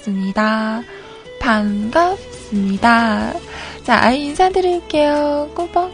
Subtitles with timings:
[0.00, 0.82] 반갑습니다.
[1.38, 3.34] 반갑습니다.
[3.84, 5.50] 자, 아이 인사드릴게요.
[5.54, 5.92] 꾸벅.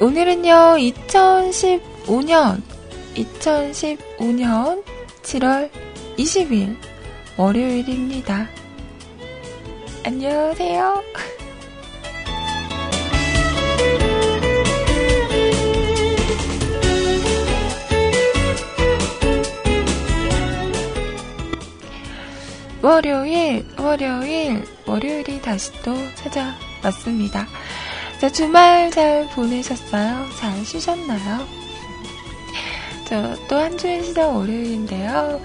[0.00, 2.62] 오늘은요, 2015년,
[3.16, 4.84] 2015년
[5.22, 5.70] 7월
[6.16, 6.76] 20일,
[7.36, 8.48] 월요일입니다.
[10.04, 11.07] 안녕하세요.
[22.92, 27.46] 월요일, 월요일, 월요일이 다시 또 찾아왔습니다.
[28.18, 30.24] 자, 주말 잘 보내셨어요?
[30.38, 31.46] 잘 쉬셨나요?
[33.06, 35.38] 저 또 한 주의 시작 월요일인데요.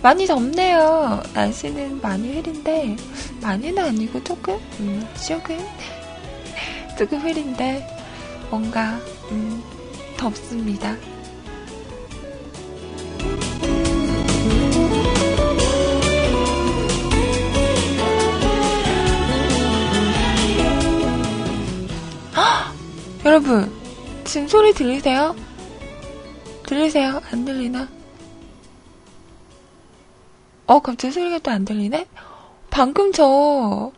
[0.00, 1.24] 많이 덥네요.
[1.34, 2.94] 날씨는 많이 흐린데,
[3.42, 5.58] 많이는 아니고 조금, 음, 조금,
[6.96, 7.84] 조금 흐린데,
[8.48, 8.96] 뭔가,
[9.32, 9.60] 음,
[10.16, 10.94] 덥습니다.
[23.36, 23.70] 여러분,
[24.24, 25.36] 지금 소리 들리세요?
[26.62, 27.20] 들리세요?
[27.30, 27.86] 안 들리나?
[30.66, 32.08] 어, 갑자기 소리가 또 안 들리네?
[32.70, 33.92] 방금 저,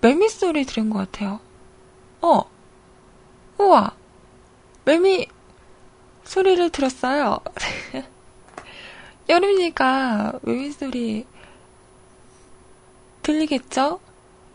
[0.00, 1.40] 매미 소리 들은 것 같아요.
[2.22, 2.48] 어,
[3.58, 3.92] 우와,
[4.86, 5.26] 매미
[6.24, 7.40] 소리를 들었어요.
[9.28, 11.26] 여름이니까 매미 소리
[13.20, 14.00] 들리겠죠?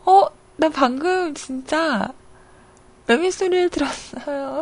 [0.06, 0.28] 어,
[0.58, 2.12] 나 방금 진짜
[3.10, 4.62] 매미 소리를 들었어요.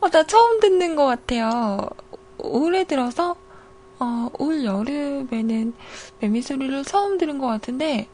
[0.00, 1.90] 어, 나 처음 듣는 것 같아요.
[2.38, 3.36] 올해 들어서,
[3.98, 5.74] 어, 올 여름에는
[6.20, 8.08] 매미 소리를 처음 들은 것 같은데,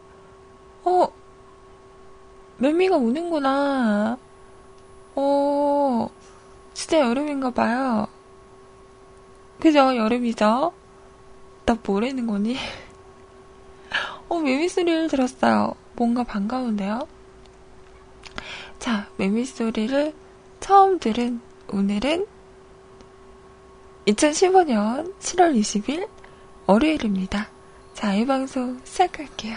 [0.83, 1.07] 어,
[2.59, 4.19] 매미가 우는구나.
[5.15, 6.09] 어,
[6.75, 8.09] 진짜 여름인가 봐요.
[9.61, 9.95] 그죠?
[9.95, 10.73] 여름이죠?
[11.67, 12.57] 나 뭐라는 거니?
[14.29, 15.77] 어, 매미 소리를 들었어요.
[15.95, 17.12] 뭔가 반가운데요?
[18.83, 20.13] 자, 매미 소리를
[20.59, 22.27] 처음 들은 오늘은
[24.09, 26.09] 2015년 7월 20일
[26.67, 27.49] 월요일입니다.
[27.95, 29.57] 자, 이 방송 시작할게요.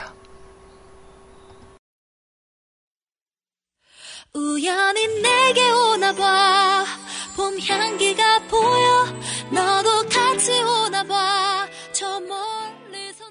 [4.36, 6.86] 우연히 내게 오나 봐
[7.36, 9.06] 봄 향기가 보여
[9.50, 13.26] 너도 같이 오나 봐 저 멀리서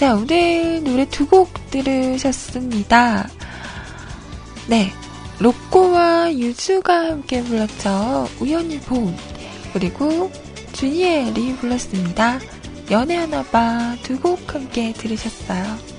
[0.00, 3.28] 자, 오늘 노래 두 곡 들으셨습니다.
[4.66, 4.90] 네.
[5.40, 8.26] 로꼬와 유주가 함께 불렀죠.
[8.40, 9.14] 우연히 봄.
[9.74, 10.32] 그리고
[10.72, 12.38] 주니엘이 불렀습니다.
[12.90, 15.89] 연애 하나 봐 두 곡 함께 들으셨어요.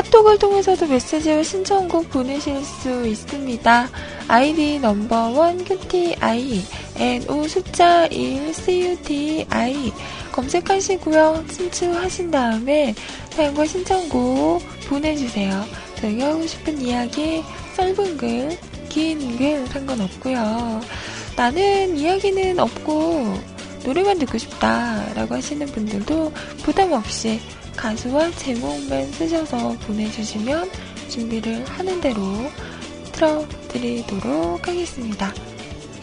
[0.08, 3.90] 카톡을 통해서도 메시지와 신청곡 보내실 수 있습니다.
[4.28, 6.62] 아이디 넘버원 QTI
[6.96, 9.92] NO 숫자 1 CUTI
[10.32, 11.46] 검색하시고요.
[11.50, 12.96] 신청하신 다음에
[13.32, 15.66] 사연과 신청곡 보내주세요.
[15.98, 17.44] 저희가 하고 싶은 이야기
[17.76, 18.58] 짧은 글,
[18.90, 20.82] 긴 글 상관없고요.
[21.36, 23.34] 나는 이야기는 없고
[23.84, 26.32] 노래만 듣고 싶다라고 하시는 분들도
[26.64, 27.40] 부담 없이
[27.78, 30.70] 가수와 제목만 쓰셔서 보내주시면
[31.10, 32.22] 준비를 하는 대로
[33.14, 35.34] 틀어드리도록 하겠습니다.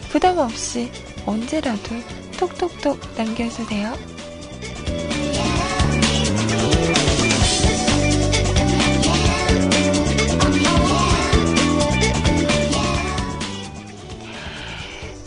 [0.09, 0.89] 부담 없이
[1.25, 1.95] 언제라도
[2.39, 3.93] 톡톡톡 남겨주세요.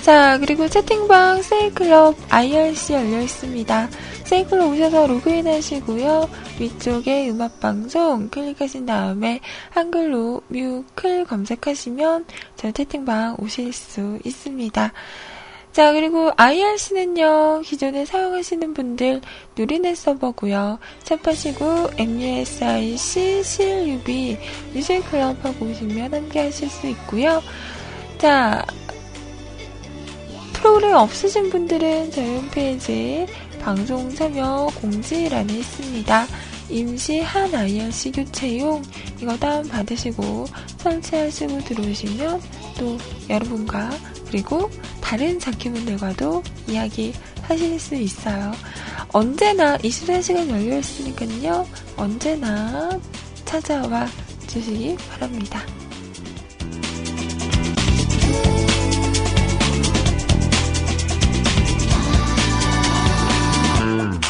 [0.03, 3.91] 자, 그리고 채팅방 세이클럽 IRC 열려 있습니다.
[4.29, 6.29] 세이클럽 오셔서 로그인 하시고요.
[6.61, 14.93] 위쪽에 음악방송 클릭하신 다음에 한글로 뮤클 검색하시면 저 채팅방 오실 수 있습니다.
[15.73, 19.23] 자, 그리고 IRC는요, 기존에 사용하시는 분들
[19.57, 24.37] 누리넷 서버고요 샵하시고 MUSIC CLUB
[24.75, 27.43] 뮤직 클럽 하고 오시면 함께 하실 수 있고요.
[28.19, 28.63] 자,
[30.53, 33.27] 프로그램 없으신 분들은 저희 홈페이지
[33.59, 36.27] 방송 참여 공지란에 있습니다.
[36.71, 38.83] 임시 한 IRC 교체용
[39.21, 40.47] 이거 다운받으시고
[40.79, 42.41] 설치하시고 들어오시면
[42.79, 42.99] 또
[43.31, 43.91] 여러분과
[44.27, 48.53] 그리고 다른 자키분들과도 이야기 하실 수 있어요.
[49.13, 51.67] 언제나 24시간 열려 있으니까요.
[51.97, 52.91] 언제나
[53.45, 54.07] 찾아와
[54.47, 55.63] 주시기 바랍니다.
[63.99, 64.28] 자,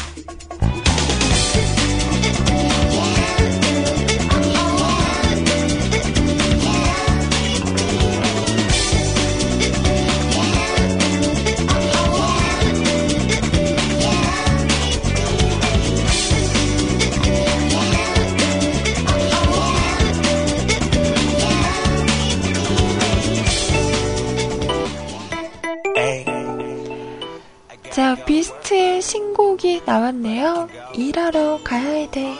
[29.85, 30.67] 나왔네요.
[30.95, 32.35] 일하러 가야 돼.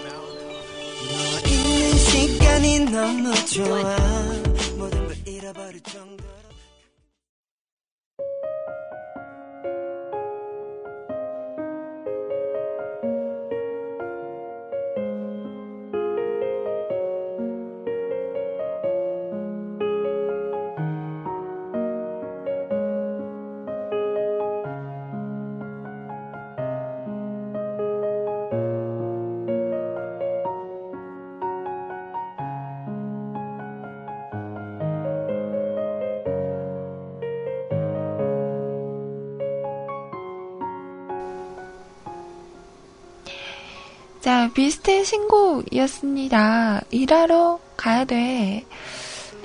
[44.29, 46.83] 자, 비스트의 신곡이었습니다.
[46.91, 48.63] 일하러 가야 돼.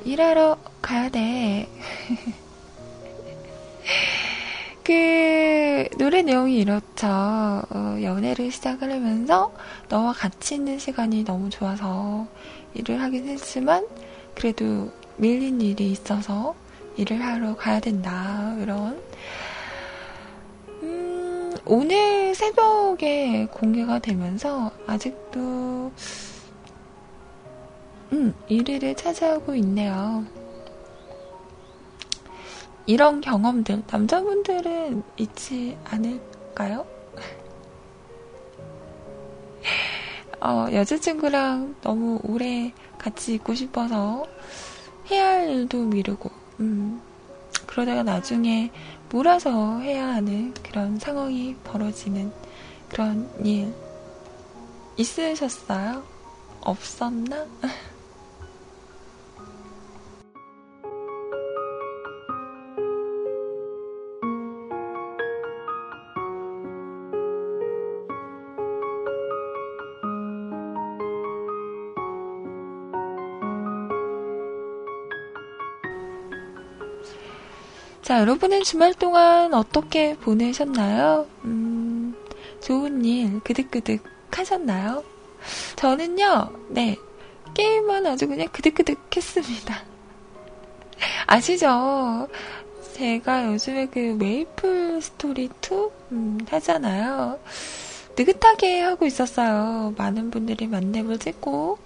[0.05, 1.67] 일하러 가야 돼.
[4.85, 7.07] 그, 노래 내용이 이렇죠.
[7.07, 9.55] 어, 연애를 시작하려면서
[9.89, 12.27] 너와 같이 있는 시간이 너무 좋아서
[12.75, 13.87] 일을 하긴 했지만,
[14.35, 16.55] 그래도 밀린 일이 있어서
[16.99, 18.55] 일을 하러 가야 된다.
[18.61, 19.01] 이런.
[20.83, 25.93] 음, 오늘 새벽에 공개가 되면서 아직도,
[28.13, 30.25] 음, 1위를 차지하고 있네요.
[32.87, 36.87] 이런 경험들, 남자분들은 있지 않을까요?
[40.41, 44.27] 어, 여자친구랑 너무 오래 같이 있고 싶어서
[45.11, 47.01] 해야 할 일도 미루고, 음,
[47.67, 48.71] 그러다가 나중에
[49.11, 52.31] 몰아서 해야 하는 그런 상황이 벌어지는
[52.89, 53.73] 그런 일
[54.97, 56.03] 있으셨어요?
[56.61, 57.47] 없었나?
[78.03, 81.27] 자, 여러분은 주말 동안 어떻게 보내셨나요?
[81.45, 82.15] 음,
[82.61, 85.05] 좋은 일 그득그득 하셨나요?
[85.77, 86.97] 저는요, 네,
[87.55, 89.83] 게임만 아주 그냥 그득그득 했습니다.
[91.27, 92.29] 아시죠?
[92.95, 97.39] 제가 요즘에 그 메이플 스토리 2 음, 하잖아요.
[98.17, 99.95] 느긋하게 하고 있었어요.
[99.97, 101.79] 많은 분들이 만렙을 찍고,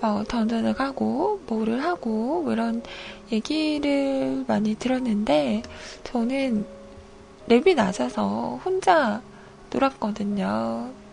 [0.00, 2.82] 뭐, 던전을 가고, 뭐를 하고, 뭐 이런
[3.30, 5.62] 얘기를 많이 들었는데,
[6.04, 6.64] 저는
[7.48, 9.20] 랩이 낮아서 혼자
[9.70, 11.03] 놀았거든요.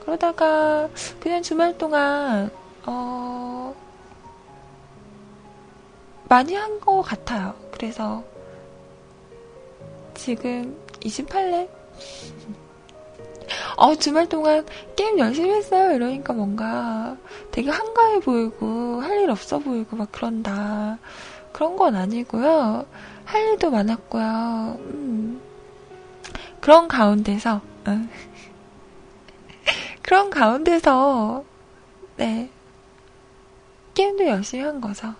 [0.00, 0.88] 그러다가,
[1.20, 2.50] 그냥 주말 동안,
[2.86, 3.74] 어,
[6.28, 7.54] 많이 한 것 같아요.
[7.72, 8.22] 그래서,
[10.14, 11.68] 지금 28렙?
[13.76, 14.64] 어, 주말 동안
[14.96, 15.92] 게임 열심히 했어요.
[15.94, 17.16] 이러니까 뭔가
[17.50, 20.98] 되게 한가해 보이고, 할 일 없어 보이고, 막 그런다.
[21.52, 22.86] 그런 건 아니고요.
[23.24, 24.78] 할 일도 많았고요.
[24.80, 25.40] 음.
[26.60, 28.08] 그런 가운데서, 응.
[30.10, 31.44] 그런 가운데서,
[32.16, 32.50] 네.
[33.94, 35.14] 게임도 열심히 한 거죠.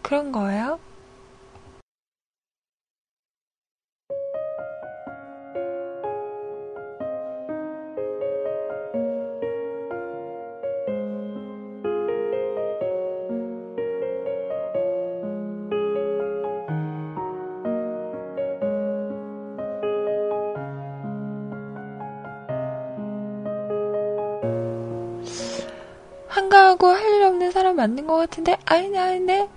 [0.00, 0.78] 그런 거예요.
[27.80, 28.58] 맞는 것 같은데?
[28.66, 29.48] 아니네 아니네.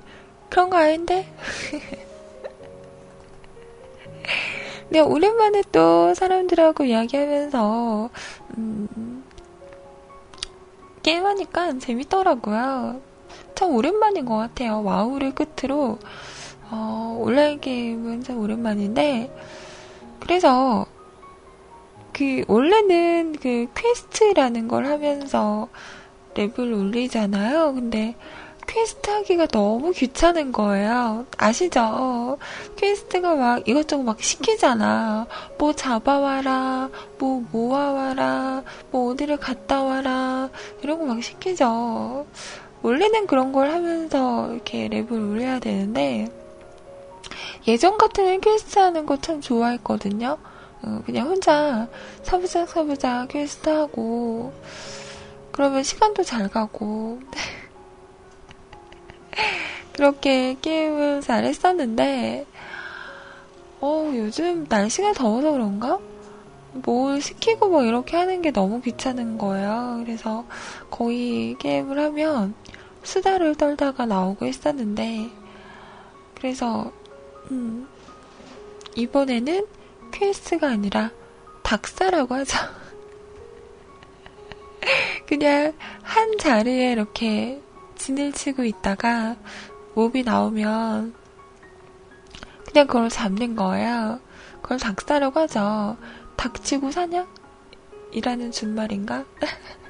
[0.50, 1.28] 그런 거 아닌데?
[4.88, 8.10] 네 오랜만에 또 사람들하고 이야기하면서
[8.58, 9.26] 음,
[11.02, 13.02] 게임하니까 재밌더라고요.
[13.56, 14.82] 참 오랜만인 것 같아요.
[14.84, 16.00] 와우를 끝으로.
[16.72, 19.36] 어, 온라인 게임은 참 오랜만인데
[20.22, 20.86] 그래서
[22.14, 25.68] 그 원래는 그 quest라는 걸 하면서
[26.34, 27.74] 렙을 올리잖아요.
[27.74, 28.16] 근데
[28.68, 31.26] 퀘스트 하기가 너무 귀찮은 거예요.
[31.38, 32.38] 아시죠?
[32.78, 35.28] quest가 막 이것저것 막 시키잖아.
[35.58, 40.50] 뭐 잡아와라, 뭐 모아와라, 뭐 어디를 갔다 와라,
[40.82, 42.26] 이런 거 막 시키죠.
[42.82, 46.30] 원래는 그런 걸 하면서 이렇게 렙을 올려야 되는데,
[47.68, 50.38] 예전 같으면 퀘스트 하는 거 참 좋아했거든요.
[50.84, 51.88] 어, 그냥 혼자
[52.24, 54.54] 사부작 사부작 퀘스트 하고,
[55.54, 57.20] 그러면 시간도 잘 가고.
[59.94, 62.48] 그렇게 게임을 잘 했었는데,
[63.80, 66.00] 어, 요즘 날씨가 더워서 그런가?
[66.74, 70.02] 뭘 시키고 뭐 이렇게 하는 게 너무 귀찮은 거예요.
[70.04, 70.46] 그래서
[70.90, 72.56] 거의 게임을 하면
[73.04, 75.30] 수다를 떨다가 나오고 했었는데,
[76.36, 76.92] 그래서,
[77.52, 77.88] 음,
[78.96, 79.68] 이번에는
[80.12, 81.12] quest가 아니라
[81.62, 82.58] 닥사라고 하죠.
[85.28, 87.62] 그냥 한 자리에 이렇게
[87.96, 89.36] 진을 치고 있다가
[89.96, 91.14] mob이 나오면
[92.66, 94.20] 그냥 그걸 잡는 거예요.
[94.62, 95.98] 그걸 닥사라고 하죠.
[96.38, 99.26] 닥치고 사냥이라는 준말인가?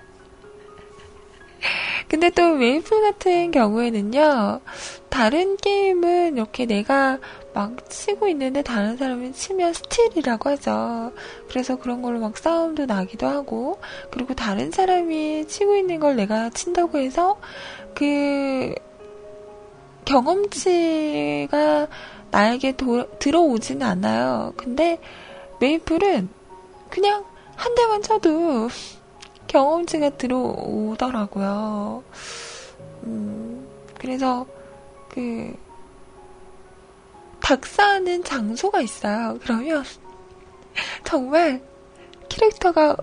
[2.08, 4.62] 근데 또 메이플 같은 경우에는요,
[5.10, 7.20] 다른 게임은 이렇게 내가
[7.54, 11.12] 막 치고 있는데 다른 사람이 치면 스틸이라고 하죠.
[11.50, 13.80] 그래서 그런 걸로 막 싸움도 나기도 하고,
[14.12, 17.40] 그리고 다른 사람이 치고 있는 걸 내가 친다고 해서
[17.94, 18.74] 그
[20.06, 21.88] 경험치가
[22.32, 24.54] 나에게 도, 들어오지는 않아요.
[24.58, 25.00] 근데
[25.60, 26.30] 메이플은
[26.90, 27.24] 그냥
[27.56, 28.70] 한 대만 쳐도
[29.54, 32.04] 경험치가 들어오더라고요.
[33.04, 33.68] 음,
[34.00, 34.48] 그래서
[35.10, 35.56] 그
[37.40, 39.38] 닭사하는 장소가 있어요.
[39.44, 39.84] 그러면
[41.06, 41.62] 정말
[42.30, 42.98] 캐릭터가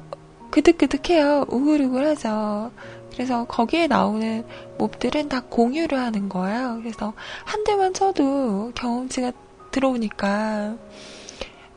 [0.50, 1.47] 그득그득해요.
[1.49, 2.73] 우글우글하죠.
[3.12, 4.45] 그래서 거기에 나오는
[4.78, 6.78] 몹들은 다 공유를 하는 거예요.
[6.83, 7.12] 그래서
[7.45, 9.30] 한 대만 쳐도 경험치가
[9.71, 10.76] 들어오니까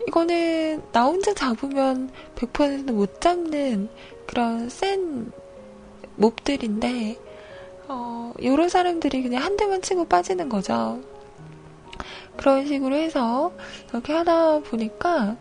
[0.08, 3.90] 이거는 나 혼자 잡으면 100%못 잡는
[4.28, 5.32] 그런 센
[6.16, 7.18] 몹들인데
[7.88, 11.02] 어, 여러 사람들이 그냥 한 대만 치고 빠지는 거죠.
[12.38, 13.52] 그런 식으로 해서
[13.90, 15.36] 이렇게 하다 보니까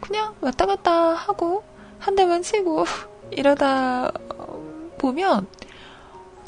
[0.00, 1.62] 그냥 왔다 갔다 하고
[1.98, 2.84] 한 대만 치고
[3.32, 4.12] 이러다
[4.98, 5.46] 보면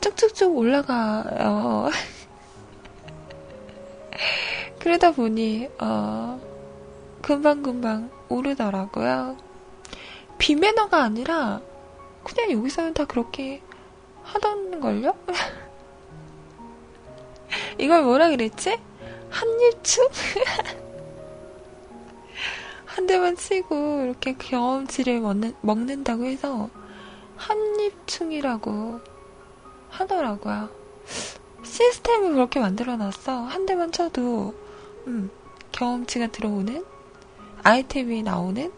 [0.01, 1.91] 쭉쭉쭉 올라가요.
[4.81, 6.41] 그러다 보니 어,
[7.23, 9.37] 금방금방 오르더라고요.
[10.39, 11.61] 비매너가 아니라
[12.27, 13.63] 그냥 여기서는 다 그렇게
[14.25, 15.15] 하던걸요?
[17.79, 18.81] 이걸 뭐라 그랬지?
[19.31, 20.09] 한입충?
[22.85, 26.69] 한 대만 치고 이렇게 경험치를 먹는, 먹는다고 해서
[27.37, 29.01] 한입충이라고
[29.91, 30.69] 하더라고요.
[31.63, 33.43] 시스템을 그렇게 만들어놨어.
[33.43, 34.55] 한 대만 쳐도
[35.07, 35.31] 음,
[35.73, 36.85] 경험치가 들어오는
[37.63, 38.73] 아이템이 나오는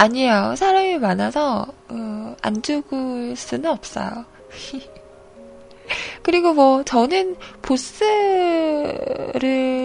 [0.00, 0.56] 아니에요.
[0.56, 4.24] 사람이 많아서 어, 안 죽을 수는 없어요.
[6.22, 9.42] 그리고 뭐 저는 보스를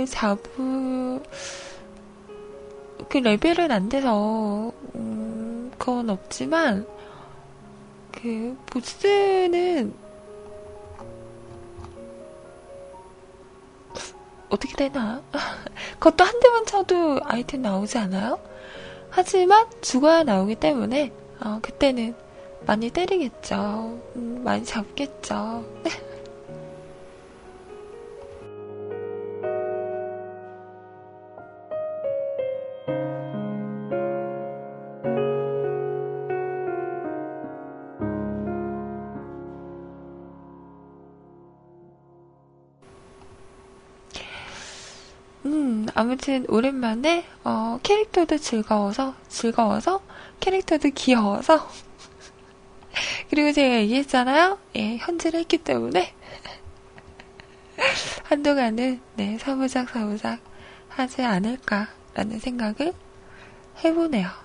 [0.08, 1.21] 잡을
[3.10, 6.88] 그 레벨은 안 돼서 음, 그건 없지만
[8.13, 9.93] 그 보스는
[14.47, 15.21] 어떻게 되나?
[15.99, 18.55] 그것도 한 대만 쳐도 아이템 나오지 않아요?
[19.15, 22.13] 하지만 죽어야 나오기 때문에 어, 그때는
[22.65, 23.97] 많이 때리겠죠.
[24.17, 25.63] 음, 많이 잡겠죠.
[45.96, 50.02] 아무튼 오랜만에 어, 캐릭터도 즐거워서 즐거워서
[50.42, 51.70] 캐릭터도 귀여워서
[53.32, 54.60] 그리고 제가 얘기했잖아요.
[54.76, 56.14] 예, 현질을 했기 때문에
[58.24, 60.40] 한동안은 네 사부작 사부작
[60.90, 62.94] 하지 않을까라는 생각을
[63.84, 64.45] 해보네요.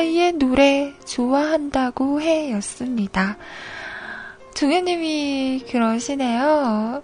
[0.00, 3.36] 차이에 노래 좋아한다고 해 였습니다.
[4.54, 7.02] 종현님이 그러시네요.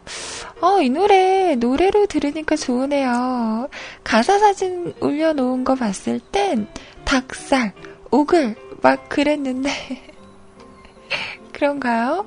[0.62, 3.68] 어, 이 노래, 노래로 들으니까 좋으네요.
[4.02, 6.68] 가사 사진 올려놓은 거 봤을 땐
[7.04, 7.74] 닭살,
[8.10, 9.68] 오글, 막 그랬는데.
[11.52, 12.24] 그런가요?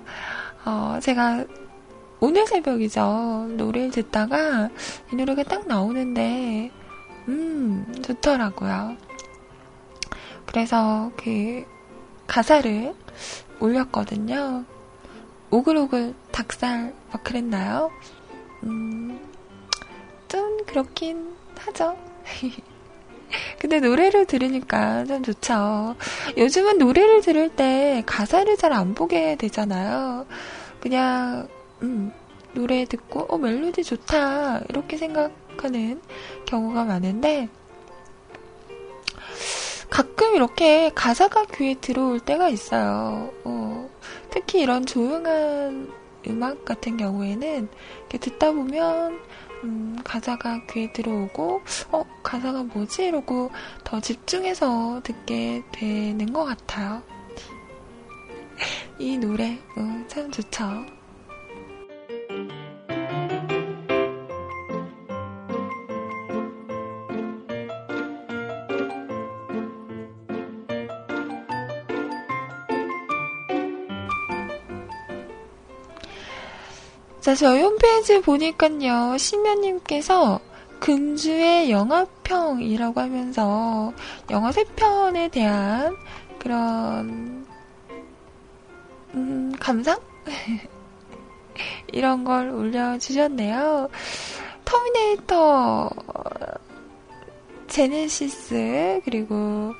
[0.66, 1.46] 어, 제가
[2.20, 3.48] 오늘 새벽이죠.
[3.58, 4.70] 노래를 듣다가
[5.12, 6.70] 이 노래가 딱 나오는데,
[7.28, 9.09] 음, 좋더라고요.
[10.52, 11.64] 그래서 그
[12.28, 12.96] 가사를
[13.60, 14.66] 올렸거든요.
[15.52, 17.92] 오글오글 닭살 막 그랬나요?
[18.64, 19.20] 음,
[20.28, 21.98] 좀 그렇긴 하죠.
[23.60, 25.96] 근데 노래를 들으니까 좀 좋죠.
[26.38, 30.26] 요즘은 노래를 들을 때 가사를 잘 안 보게 되잖아요.
[30.80, 31.48] 그냥,
[31.84, 32.12] 음,
[32.54, 34.62] 노래 듣고, 어, 멜로디 좋다.
[34.70, 36.02] 이렇게 생각하는
[36.48, 37.50] 경우가 많은데,
[39.90, 43.32] 가끔 이렇게 가사가 귀에 들어올 때가 있어요.
[43.44, 43.90] 어,
[44.30, 45.92] 특히 이런 조용한
[46.28, 47.70] 음악 같은 경우에는
[48.10, 49.20] 듣다 보면
[49.64, 53.52] 음, 가사가 귀에 들어오고 어 가사가 뭐지 이러고
[53.84, 57.02] 더 집중해서 듣게 되는 것 같아요.
[59.00, 60.86] 이 노래 음, 참 좋죠.
[77.22, 80.40] 자, 저희 홈페이지 보니까요, 심연님께서
[80.80, 83.92] 금주의 영화평이라고 하면서
[84.30, 85.98] 영화 세 편에 대한
[86.40, 87.46] 그런,
[89.14, 90.00] 음, 감상?
[91.92, 93.90] 이런 걸 올려주셨네요.
[94.64, 95.90] 터미네이터,
[97.68, 99.74] 제네시스, 그리고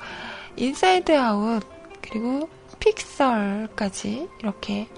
[0.56, 1.62] 인사이드 아웃,
[2.02, 2.50] 그리고
[2.80, 4.88] 픽셀까지 이렇게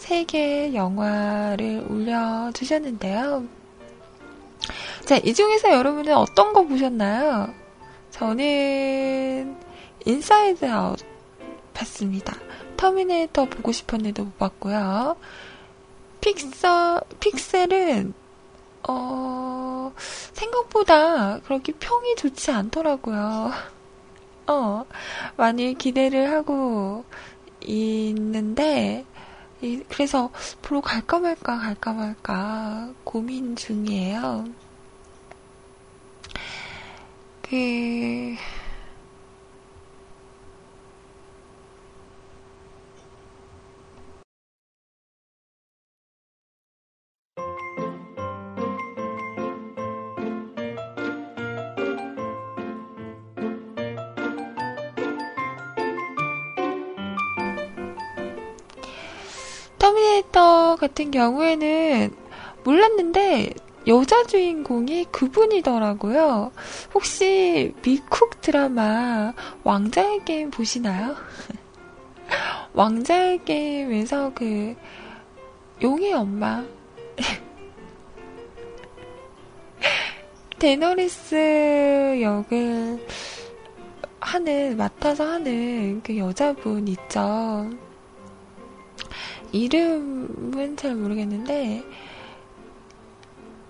[0.00, 3.44] 세 개의 영화를 올려주셨는데요.
[5.04, 7.52] 자, 이 중에서 여러분은 어떤 거 보셨나요?
[8.10, 9.56] 저는
[10.06, 10.98] 인사이드 아웃
[11.74, 12.34] 봤습니다.
[12.78, 15.18] 터미네이터 보고 싶었는데 못 봤고요.
[16.22, 18.14] 픽서, 픽셀은,
[18.88, 19.92] 어,
[20.32, 23.52] 생각보다 그렇게 평이 좋지 않더라고요.
[24.48, 24.86] 어,
[25.36, 27.04] 많이 기대를 하고
[27.60, 29.04] 있는데,
[29.62, 30.30] 이, 그래서
[30.62, 34.46] 보러 갈까 말까 갈까 말까 고민 중이에요.
[37.42, 38.36] 그,
[60.10, 62.14] 터미네이터 같은 경우에는
[62.64, 63.54] 몰랐는데
[63.86, 66.52] 여자 주인공이 그분이더라고요.
[66.92, 71.14] 혹시 미쿡 드라마 왕좌의 게임 보시나요?
[72.74, 74.74] 왕좌의 게임에서 그
[75.82, 76.64] 용의 엄마
[80.58, 83.06] 데너리스 역을
[84.20, 87.70] 하는 맡아서 하는 그 여자분 있죠.
[89.52, 91.82] 이름은 잘 모르겠는데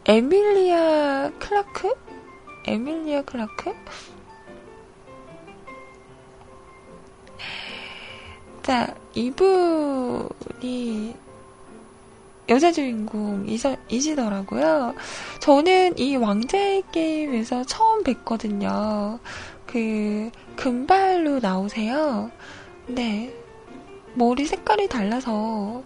[0.07, 1.95] 에밀리아 클라크?
[2.67, 3.73] 에밀리아 클라크?
[8.63, 11.15] 자, 이분이
[12.49, 14.95] 여자 주인공이시더라고요.
[15.41, 19.19] 저는 이 왕자의 게임에서 처음 뵀거든요.
[19.67, 22.31] 그, 금발로 나오세요.
[22.87, 23.35] 네.
[24.15, 25.83] 머리 색깔이 달라서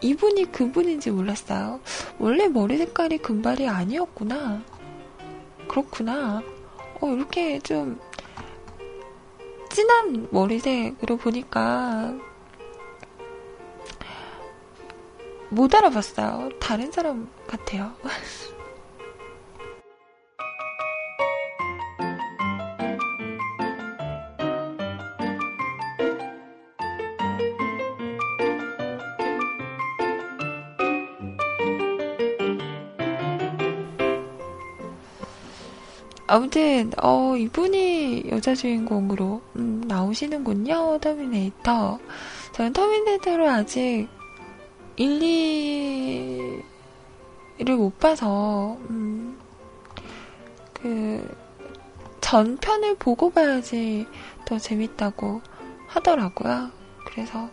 [0.00, 1.80] 이분이 그분인지 몰랐어요.
[2.18, 4.62] 원래 머리 색깔이 금발이 아니었구나.
[5.68, 6.42] 그렇구나.
[7.00, 8.00] 어, 이렇게 좀
[9.70, 12.14] 진한 머리색으로 보니까
[15.48, 16.50] 못 알아봤어요.
[16.58, 17.92] 다른 사람 같아요.
[36.32, 40.96] 아무튼 어 이분이 여자 주인공으로 음, 나오시는군요.
[40.98, 41.98] 터미네이터.
[42.52, 44.08] 저는 터미네이터를 아직
[44.96, 46.64] 1,
[47.58, 49.38] 2를 못 봐서 음,
[50.72, 51.36] 그
[52.22, 54.06] 전편을 보고 봐야지
[54.46, 55.42] 더 재밌다고
[55.86, 56.70] 하더라고요.
[57.08, 57.50] 그래서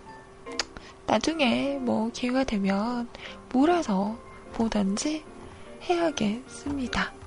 [1.06, 3.10] 나중에 뭐 기회가 되면
[3.52, 4.18] 몰아서
[4.54, 5.26] 보던지
[5.82, 7.19] 해야겠습니다.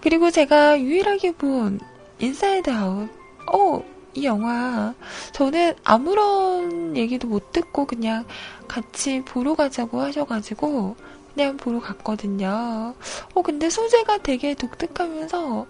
[0.00, 1.80] 그리고 제가 유일하게 본
[2.18, 3.08] 인사이드 아웃.
[3.52, 4.94] 어, 이 영화
[5.32, 8.24] 저는 아무런 얘기도 못 듣고 그냥
[8.68, 10.96] 같이 보러 가자고 하셔가지고
[11.34, 12.94] 그냥 보러 갔거든요.
[13.34, 15.66] 어, 근데 소재가 되게 독특하면서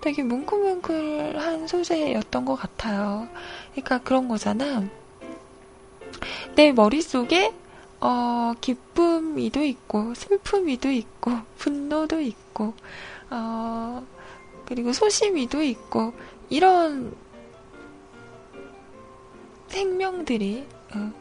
[0.00, 3.28] 되게 뭉클뭉클한 소재였던 것 같아요.
[3.72, 4.84] 그러니까 그런 거잖아.
[6.56, 7.52] 내 머릿속에
[8.00, 12.74] 어, 기쁨이도 있고 슬픔이도 있고 분노도 있고
[13.30, 14.06] 어,
[14.66, 16.12] 그리고 소심이도 있고,
[16.48, 17.14] 이런
[19.68, 21.12] 생명들이, 어,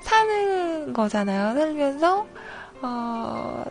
[0.00, 1.54] 사는 거잖아요.
[1.54, 2.26] 살면서,
[2.82, 3.64] 어,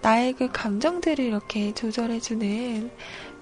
[0.00, 2.90] 나의 그 감정들을 이렇게 조절해주는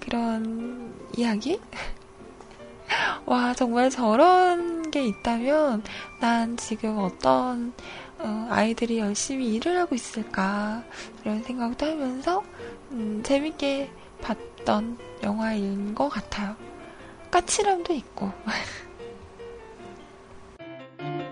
[0.00, 1.60] 그런 이야기?
[3.24, 5.82] 와, 정말 저런 게 있다면
[6.20, 7.72] 난 지금 어떤
[8.22, 10.84] 어, 아이들이 열심히 일을 하고 있을까
[11.22, 12.42] 이런 생각도 하면서
[12.90, 16.56] 음, 재밌게 봤던 영화인 것 같아요.
[17.30, 18.32] 까칠함도 있고.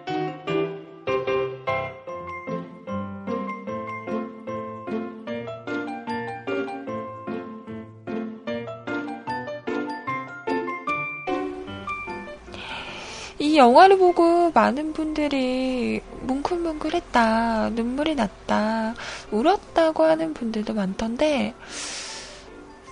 [13.48, 18.94] 이 영화를 보고 많은 분들이 뭉클뭉클했다, 눈물이 났다,
[19.30, 21.54] 울었다고 하는 분들도 많던데,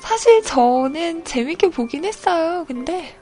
[0.01, 2.65] 사실 저는 재밌게 보긴 했어요.
[2.67, 3.19] 근데,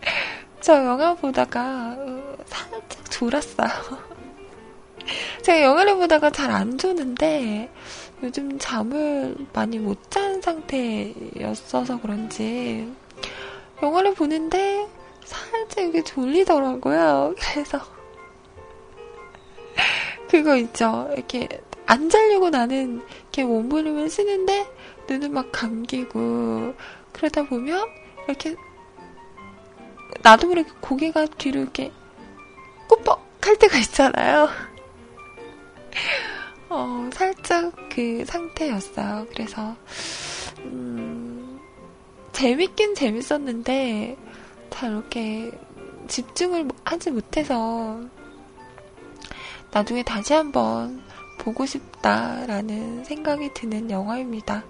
[0.60, 3.68] 저 영화 보다가 어, 살짝 졸았어요.
[5.42, 7.70] 제가 영화를 보다가 잘 안 조는데
[8.22, 12.92] 요즘 잠을 많이 못 잔 상태였어서 그런지
[13.82, 14.86] 영화를 보는데
[15.28, 17.34] 살짝 이게 졸리더라고요.
[17.38, 17.80] 그래서
[20.28, 21.08] 그거 있죠.
[21.12, 21.48] 이렇게
[21.86, 24.66] 안 자려고 나는 이렇게 몸부림을 쓰는데
[25.08, 26.74] 눈은 막 감기고
[27.12, 27.86] 그러다 보면
[28.26, 28.56] 이렇게
[30.22, 31.92] 나도 모르게 고개가 뒤로 이렇게
[32.88, 34.48] 꾸벅 할 때가 있잖아요.
[36.70, 39.26] 어, 살짝 그 상태였어요.
[39.30, 39.74] 그래서,
[40.58, 41.58] 음,
[42.32, 44.16] 재밌긴 재밌었는데,
[44.70, 45.50] 잘 이렇게
[46.08, 48.00] 집중을 하지 못해서,
[49.70, 51.02] 나중에 다시 한번
[51.38, 54.64] 보고 싶다라는 생각이 드는 영화입니다.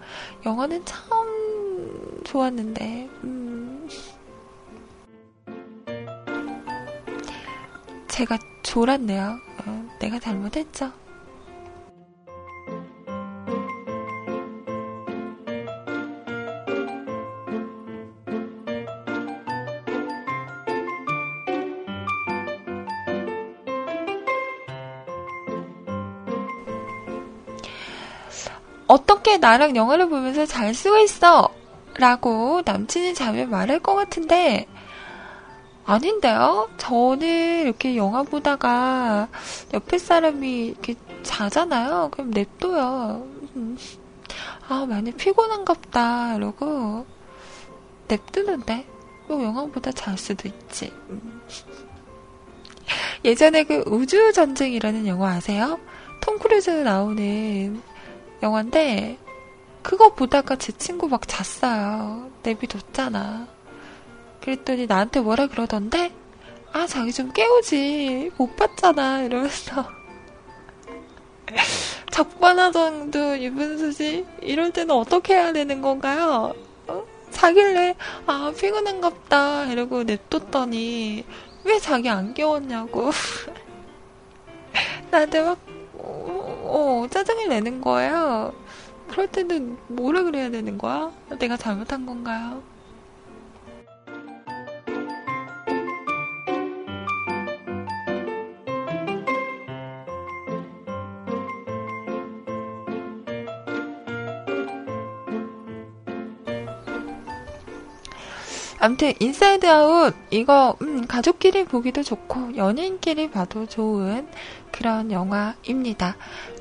[0.45, 3.89] 영화는 참 좋았는데, 음.
[8.09, 9.39] 제가 졸았네요.
[9.65, 10.93] 어, 내가 잘못했죠.
[28.89, 31.51] 어떻게 나랑 영화를 보면서 잘 쓰고 있어?
[31.97, 34.67] 라고 남친이 자면 말할 것 같은데,
[35.85, 36.69] 아닌데요?
[36.77, 39.29] 저는 이렇게 영화 보다가
[39.75, 42.09] 옆에 사람이 이렇게 자잖아요?
[42.13, 43.27] 그럼 냅둬요.
[43.57, 43.79] 음.
[44.69, 46.37] 아, 많이 피곤한갑다.
[46.37, 47.07] 이러고,
[48.09, 48.87] 냅두는데?
[49.29, 50.93] 뭐 영화보다 잘 수도 있지.
[51.11, 51.43] 음.
[53.25, 55.79] 예전에 그 우주전쟁이라는 영화 아세요?
[56.21, 57.83] 톰 크루즈 나오는
[58.43, 59.19] 영화인데
[59.83, 62.31] 그거 보다가 제 친구 막 잤어요.
[62.43, 63.49] 내비뒀잖아.
[64.41, 66.13] 그랬더니 나한테 뭐라 그러던데?
[66.73, 68.33] 아, 자기 좀 깨우지.
[68.37, 69.23] 못 봤잖아.
[69.23, 69.89] 이러면서.
[72.13, 74.27] 적반하장도 유분수지?
[74.43, 76.53] 이럴 때는 어떻게 해야 되는 건가요?
[76.87, 77.05] 어?
[77.31, 77.95] 자길래,
[78.27, 79.67] 아, 피곤한갑다.
[79.67, 81.25] 이러고 냅뒀더니,
[81.65, 83.11] 왜 자기 안 깨웠냐고.
[85.11, 85.59] 나한테 막
[86.09, 88.53] 어, 짜증을 내는 거예요.
[89.09, 91.11] 그럴 때는 뭐라 그래야 되는 거야?
[91.39, 92.63] 내가 잘못한 건가요?
[108.81, 114.29] 암튼 인사이드 아웃 이거 음, 가족끼리 보기도 좋고 연인끼리 봐도 좋은
[114.71, 116.17] 그런 영화입니다.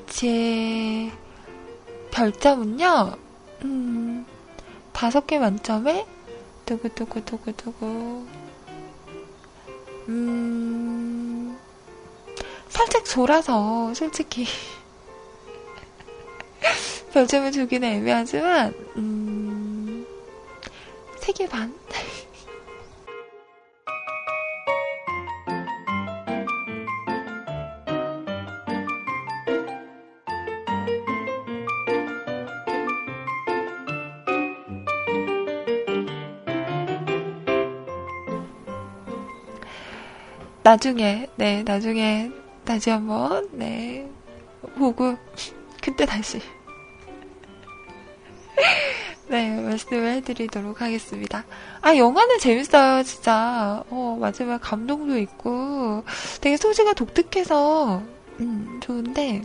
[0.08, 1.12] 제
[2.10, 3.12] 별점은요.
[3.64, 4.26] 음,
[4.92, 6.06] 다섯 개 만점에
[6.64, 8.26] 두구두구두구두구
[10.08, 11.58] 음,
[12.68, 14.46] 살짝 졸아서 솔직히
[17.12, 20.06] 별점을 주기는 애매하지만 음,
[21.18, 21.77] 세개 반?
[40.68, 42.30] 나중에, 네, 나중에
[42.66, 44.06] 다시 한번, 네,
[44.76, 45.16] 보고,
[45.80, 46.42] 그때 다시,
[49.28, 51.46] 네, 말씀을 해드리도록 하겠습니다.
[51.80, 53.82] 아, 영화는 재밌어요, 진짜.
[53.88, 56.04] 어, 마지막 감동도 있고,
[56.42, 58.02] 되게 소재가 독특해서,
[58.40, 59.44] 음, 좋은데,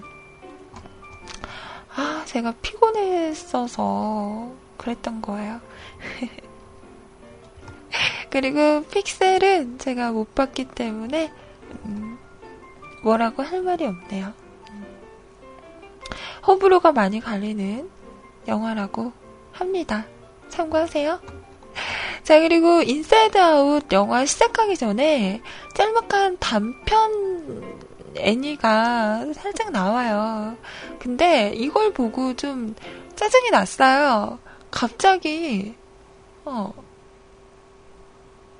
[1.95, 5.61] 아, 제가 피곤했어서 그랬던 거예요.
[8.33, 11.31] 그리고 픽셀은 제가 못 봤기 때문에
[11.85, 12.17] 음,
[13.03, 14.33] 뭐라고 할 말이 없네요.
[16.47, 17.87] 호불호가 많이 갈리는
[18.47, 19.11] 영화라고
[19.51, 20.07] 합니다.
[20.49, 21.21] 참고하세요.
[22.23, 25.39] 자, 그리고 인사이드 아웃 영화 시작하기 전에
[25.75, 27.77] 짤막한 단편
[28.17, 30.57] 애니가 살짝 나와요.
[30.97, 32.73] 근데 이걸 보고 좀
[33.15, 34.39] 짜증이 났어요.
[34.71, 35.75] 갑자기,
[36.45, 36.73] 어,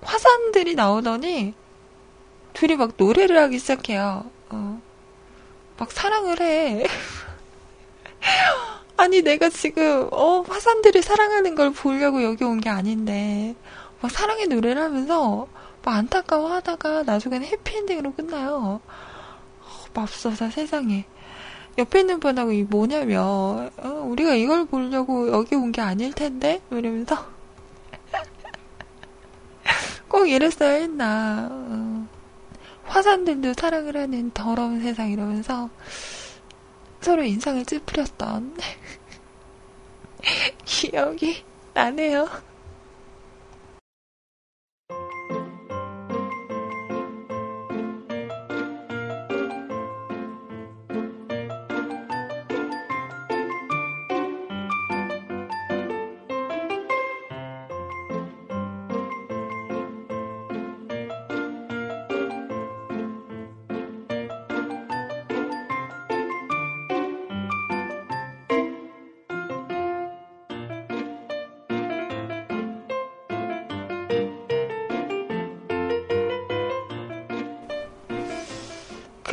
[0.06, 1.54] 화산들이 나오더니
[2.54, 4.26] 둘이 막 노래를 하기 시작해요.
[4.50, 4.82] 어.
[5.78, 6.86] 막 사랑을 해.
[8.98, 13.56] 아니 내가 지금 어 화산들이 사랑하는 걸 보려고 여기 온 게 아닌데
[14.02, 15.48] 막 사랑의 노래를 하면서
[15.84, 18.80] 막 안타까워하다가 나중에는 해피엔딩으로 끝나요.
[19.60, 21.06] 어, 맙소사 세상에.
[21.78, 27.26] 옆에 있는 분하고 이 뭐냐면 어, 우리가 이걸 보려고 여기 온 게 아닐 텐데 이러면서
[30.14, 31.50] 꼭 이랬어야 했나.
[31.52, 32.08] 어.
[32.84, 35.72] 화산들도 사랑을 하는 더러운 세상 이러면서
[37.02, 38.56] 서로 인상을 찌푸렸던
[40.66, 42.30] 기억이 나네요.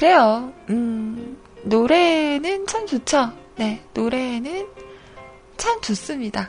[0.00, 0.50] 그래요.
[0.70, 3.32] 음, 노래는 참 좋죠.
[3.56, 4.66] 네, 노래는
[5.58, 6.48] 참 좋습니다.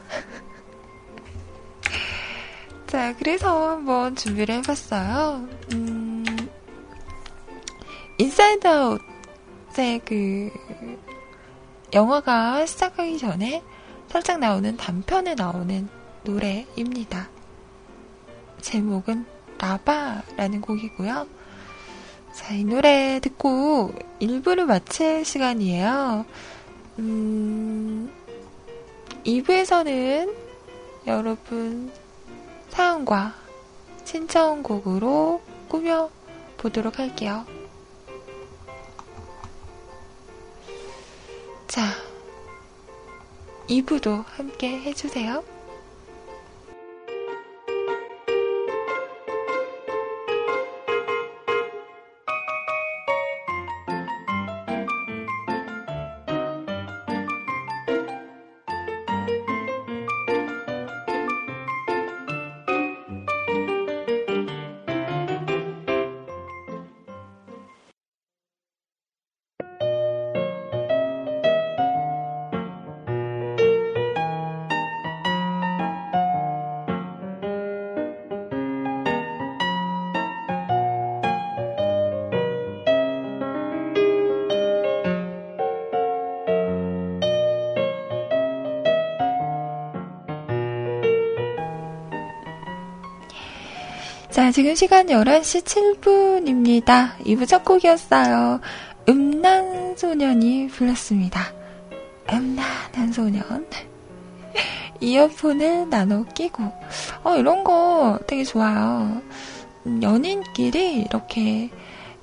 [2.88, 5.50] 자, 그래서 한번 준비를 해봤어요.
[5.74, 6.24] 음,
[8.20, 10.50] 인사이드 아웃의 그,
[11.92, 13.62] 영화가 시작하기 전에
[14.08, 15.90] 살짝 나오는 단편에 나오는
[16.24, 17.28] 노래입니다.
[18.62, 19.26] 제목은
[19.58, 21.41] 라바라는 곡이고요.
[22.34, 26.26] 자, 이 노래 듣고 1부를 마칠 시간이에요.
[27.00, 28.12] 음,
[29.26, 30.34] 2부에서는
[31.08, 31.91] 여러분
[32.70, 33.34] 사연과
[34.06, 37.46] 신청곡으로 꾸며보도록 할게요.
[41.67, 41.82] 자,
[43.67, 45.51] 2부도 함께 해주세요.
[94.52, 95.64] 지금 시간 11시
[96.02, 97.18] 7분입니다.
[97.20, 98.60] 2부 첫 곡이었어요.
[99.08, 101.54] 음란소년이 불렀습니다.
[102.30, 103.66] 음란한 소년.
[105.00, 106.64] 이어폰을 나눠 끼고.
[107.24, 109.22] 어, 이런 거 되게 좋아요.
[109.86, 111.70] 음, 연인끼리 이렇게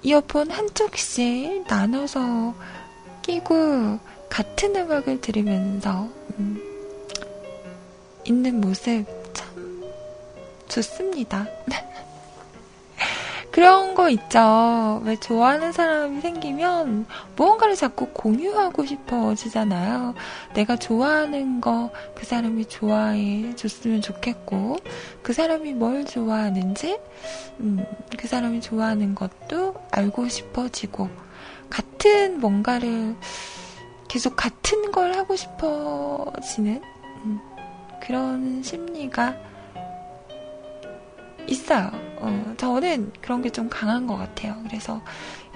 [0.03, 2.55] 이어폰 한쪽씩 나눠서
[3.23, 3.99] 끼고
[4.29, 6.09] 같은 음악을 들으면서
[6.39, 6.61] 음,
[8.25, 9.83] 있는 모습 참
[10.69, 11.47] 좋습니다.
[13.59, 15.03] 그런 거 있죠.
[15.05, 20.15] 왜 좋아하는 사람이 생기면 무언가를 자꾸 공유하고 싶어지잖아요.
[20.55, 24.79] 내가 좋아하는 거 그 사람이 좋아해 줬으면 좋겠고,
[25.23, 27.01] 그 사람이 뭘 좋아하는지,
[27.59, 27.85] 음,
[28.17, 31.09] 그 사람이 좋아하는 것도 알고 싶어지고,
[31.69, 33.17] 같은 뭔가를
[34.07, 36.81] 계속 같은 걸 하고 싶어지는
[37.25, 37.41] 음,
[38.01, 39.37] 그런 심리가
[41.49, 41.91] 있어요.
[42.21, 44.55] 어, 저는 그런 게 좀 강한 것 같아요.
[44.69, 45.01] 그래서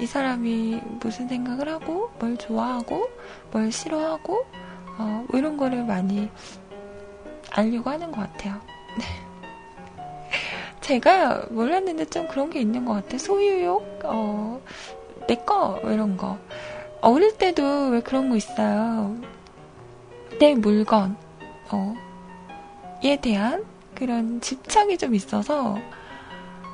[0.00, 3.08] 이 사람이 무슨 생각을 하고, 뭘 좋아하고,
[3.50, 4.44] 뭘 싫어하고,
[4.98, 6.28] 어, 뭐 이런 거를 많이
[7.50, 8.60] 알려고 하는 것 같아요.
[8.98, 9.04] 네.
[10.80, 13.18] 제가 몰랐는데 좀 그런 게 있는 것 같아.
[13.18, 14.60] 소유욕, 어,
[15.28, 16.38] 내 거, 뭐 이런 거.
[17.00, 19.16] 어릴 때도 왜 그런 거 있어요.
[20.38, 21.16] 내 물건,
[21.70, 21.94] 어,
[23.04, 23.64] 에 대한
[24.02, 25.78] 그런 집착이 좀 있어서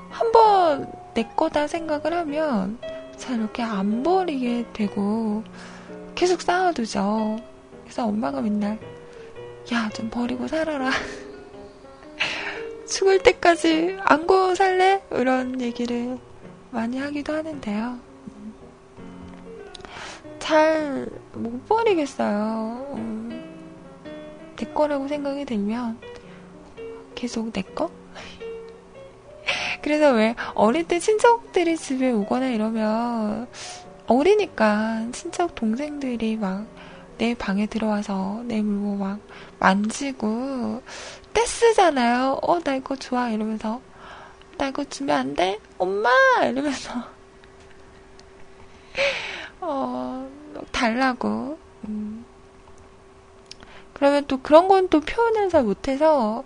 [0.08, 2.78] 한번 내 거다 생각을 하면
[3.18, 5.44] 잘 이렇게 안 버리게 되고
[6.14, 7.38] 계속 쌓아두죠.
[7.82, 8.78] 그래서 엄마가 맨날
[9.74, 10.88] 야, 좀 버리고 살아라.
[12.88, 15.02] 죽을 때까지 안고 살래?
[15.10, 16.16] 이런 얘기를
[16.70, 17.98] 많이 하기도 하는데요.
[20.38, 22.96] 잘 못 버리겠어요.
[24.56, 26.17] 내 거라고 생각이 들면
[27.18, 27.90] 계속 내 거?
[29.82, 33.48] 그래서 왜 어릴 때 친척들이 집에 오거나 이러면
[34.06, 36.66] 어리니까 친척 동생들이 막
[37.18, 39.18] 내 방에 들어와서 내 물건 막
[39.58, 40.82] 만지고
[41.34, 42.38] 떼쓰잖아요.
[42.42, 43.30] 어, 나 이거 좋아.
[43.30, 43.80] 이러면서
[44.56, 45.58] 나 이거 주면 안 돼?
[45.78, 46.08] 엄마!
[46.44, 46.92] 이러면서
[49.60, 50.30] 어,
[50.70, 51.58] 달라고.
[51.88, 52.24] 음.
[53.94, 56.44] 그러면 또 그런 건 또 표현을 잘 못해서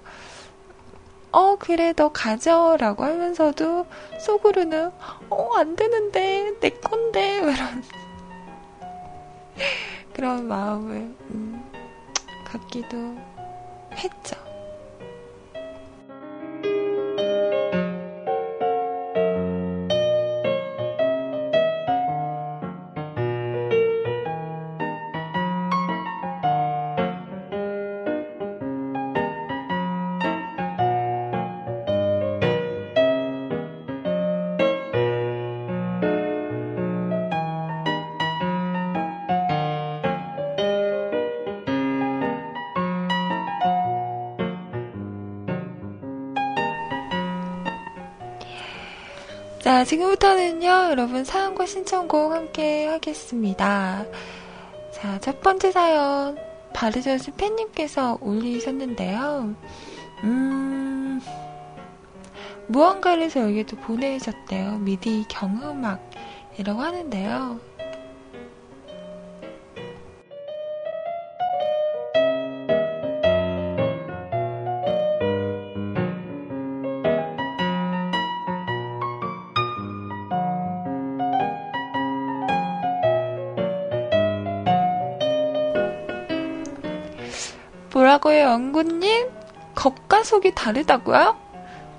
[1.32, 3.86] 어, 그래, 너 가져 라고 하면서도
[4.20, 4.92] 속으로는,
[5.30, 7.82] 어, 안 되는데, 내 건데, 이런.
[10.12, 10.96] 그런 마음을,
[11.30, 11.70] 음,
[12.44, 13.16] 갖기도
[13.92, 14.36] 했죠.
[49.72, 54.04] 자, 지금부터는요, 여러분 사연과 신청곡 함께 하겠습니다.
[54.92, 56.36] 자, 첫 번째 사연,
[56.74, 59.54] 바르저스 팬님께서 올리셨는데요.
[60.24, 61.22] 음,
[62.66, 64.76] 무언가를 저에게도 보내셨대요.
[64.76, 67.58] 미디 경음악이라고 하는데요.
[88.52, 89.30] 영구님?
[89.74, 91.38] 겉과 속이 다르다고요?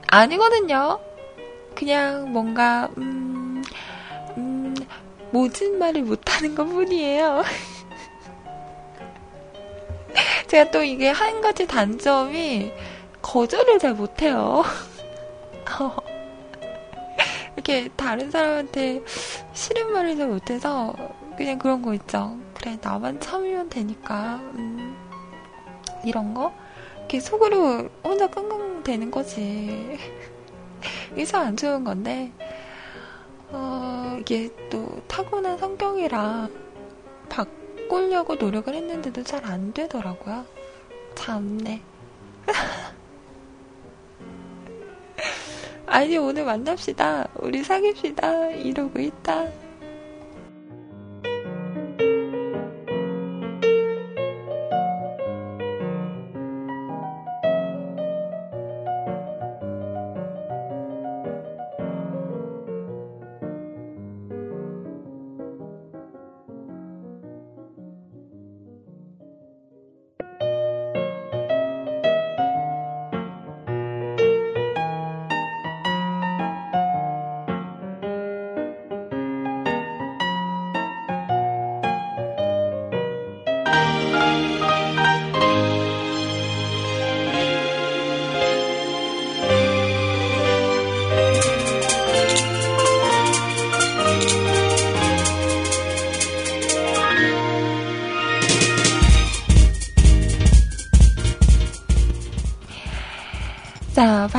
[0.07, 0.99] 아니거든요.
[1.73, 3.63] 그냥 뭔가, 음,
[4.37, 4.75] 음,
[5.31, 7.43] 모진 말을 못하는 것 뿐이에요.
[10.47, 12.71] 제가 또 이게 한 가지 단점이
[13.23, 14.63] 거절을 잘 못해요.
[17.55, 19.01] 이렇게 다른 사람한테
[19.53, 20.93] 싫은 말을 잘 못해서
[21.35, 22.37] 그냥 그런 거 있죠.
[22.53, 24.35] 그래, 나만 참으면 되니까.
[24.55, 24.82] 음.
[26.03, 26.53] 이런 거?
[26.99, 29.97] 이렇게 속으로 혼자 끙끙 대는 거지.
[31.15, 32.31] 이게 안 좋은 건데,
[33.51, 36.49] 어, 이게 또 타고난 성격이라
[37.29, 40.45] 바꾸려고 노력을 했는데도 잘 안 되더라고요.
[41.15, 41.81] 참네.
[45.85, 47.27] 아니, 오늘 만납시다.
[47.35, 48.49] 우리 사귀시다.
[48.51, 49.47] 이러고 있다.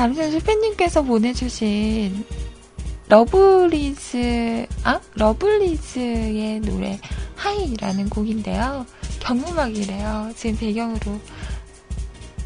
[0.05, 2.27] 자, 밤샘 팬님께서 보내주신
[3.09, 5.01] 러블리즈, 아?
[5.15, 7.01] 러블리즈의 노래
[7.37, 8.85] 하이라는 곡인데요.
[9.21, 10.33] 경음악이래요.
[10.37, 11.19] 지금 배경으로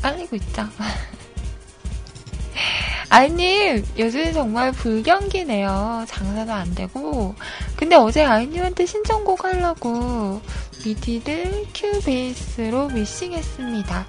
[0.00, 0.68] 깔리고 있죠.
[3.10, 6.04] 아이님, 요즘 정말 불경기네요.
[6.06, 7.34] 장사도 안 되고.
[7.74, 10.40] 근데 어제 아이님한테 신청곡 하려고
[10.84, 14.06] 미디를 큐베이스로 믹싱했습니다.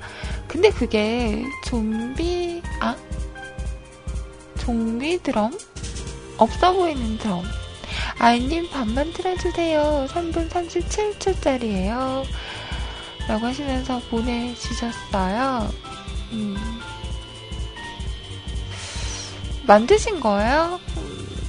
[0.47, 2.95] 근데 그게 좀비, 아?
[4.69, 5.57] 좀비 드럼?
[6.37, 7.43] 없어 보이는 드럼.
[8.19, 10.05] 아이님 반만 틀어주세요.
[10.09, 12.23] 3분 37초짜리예요.
[13.27, 15.73] 라고 하시면서 보내주셨어요.
[16.33, 16.55] 음.
[19.65, 20.79] 만드신 거예요?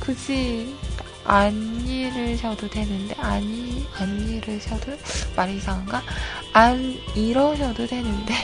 [0.01, 0.75] 굳이
[1.25, 1.53] 안
[1.87, 4.97] 잃으셔도 되는데 아니 안 잃으셔도
[5.37, 6.03] 말이 이상한가?
[6.55, 8.35] 안 잃으셔도 되는데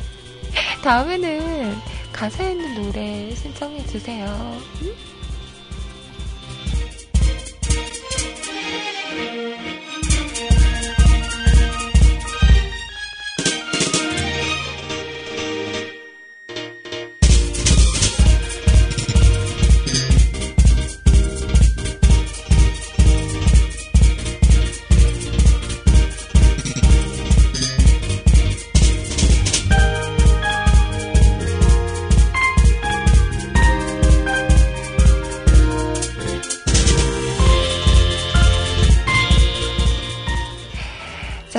[0.82, 1.76] 다음에는
[2.16, 4.26] 가사 있는 노래 신청해 주세요.
[4.82, 4.94] 응?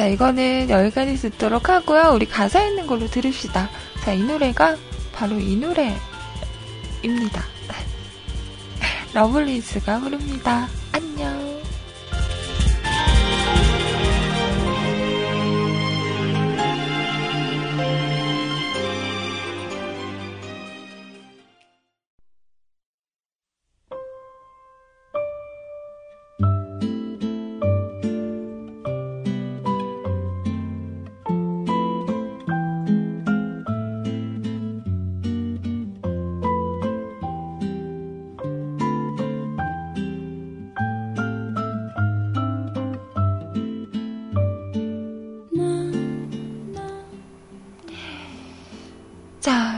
[0.08, 2.12] 이거는 여기까지 듣도록 하고요.
[2.14, 3.70] 우리 가사 있는 걸로 들읍시다.
[4.04, 4.76] 자, 이 노래가
[5.14, 6.18] 바로 이 노래입니다.
[7.04, 7.44] 입니다.
[9.14, 10.68] 러블리즈가 부릅니다.
[10.92, 11.47] 안녕.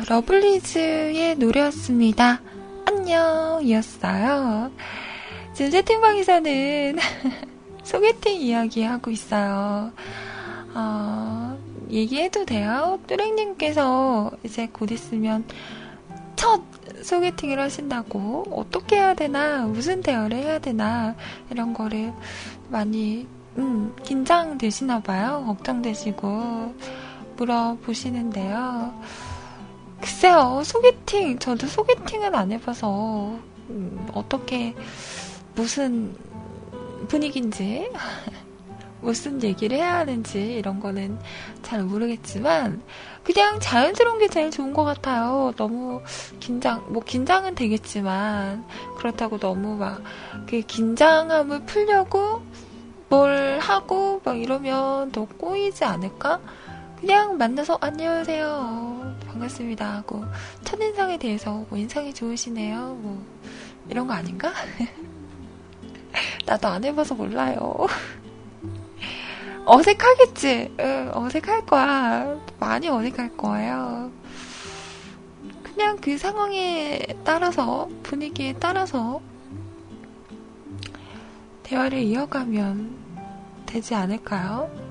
[0.10, 2.42] 러블리즈의 노래였습니다.
[2.84, 4.72] 안녕 이었어요.
[5.54, 6.98] 지금 채팅방에서는
[7.86, 9.92] 소개팅 이야기 하고 있어요.
[10.74, 11.56] 어,
[11.92, 13.00] 얘기해도 돼요?
[13.06, 15.46] 뚜랭님께서 이제 곧 있으면
[16.36, 16.64] 첫
[17.04, 21.16] 소개팅을 하신다고 어떻게 해야 되나 무슨 대화를 해야 되나
[21.52, 22.14] 이런 거를
[22.70, 23.28] 많이
[23.60, 25.44] 음, 긴장되시나 봐요.
[25.46, 26.74] 걱정되시고
[27.38, 29.29] 물어보시는데요.
[30.02, 33.38] 글쎄요, 소개팅, 저도 소개팅은 안 해봐서,
[33.70, 34.74] 음, 어떻게,
[35.56, 36.16] 무슨
[37.08, 37.92] 분위기인지,
[39.02, 41.20] 무슨 얘기를 해야 하는지, 이런 거는
[41.64, 42.82] 잘 모르겠지만,
[43.24, 45.54] 그냥 자연스러운 게 제일 좋은 것 같아요.
[45.58, 46.02] 너무
[46.40, 48.66] 긴장, 뭐 긴장은 되겠지만,
[48.98, 50.02] 그렇다고 너무 막,
[50.48, 52.42] 그 긴장함을 풀려고
[53.10, 56.40] 뭘 하고, 막 이러면 더 꼬이지 않을까?
[57.00, 59.19] 그냥 만나서 안녕하세요.
[59.40, 60.26] 반갑습니다 하고
[60.64, 62.96] 첫인상에 대해서 뭐 인상이 좋으시네요.
[63.02, 63.24] 뭐
[63.90, 64.52] 이런 거 아닌가?
[66.46, 67.88] 나도 안 해봐서 몰라요.
[69.66, 70.76] 어색하겠지?
[70.80, 72.38] 응, 어색할 거야.
[72.60, 74.12] 많이 어색할 거예요.
[75.64, 79.22] 그냥 그 상황에 따라서, 분위기에 따라서
[81.64, 82.98] 대화를 이어가면
[83.68, 84.89] 되지 않을까요?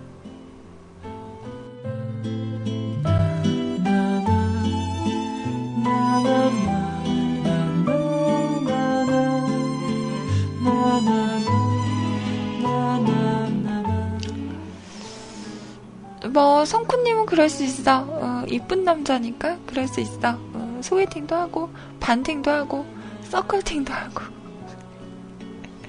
[16.39, 18.05] 뭐 성쿠님은 그럴 수 있어.
[18.09, 20.39] 어, 이쁜 남자니까 그럴 수 있어.
[20.55, 21.71] 어, 소개팅도 하고
[22.01, 22.87] 반팅도 하고
[23.25, 24.21] 서클팅도 하고.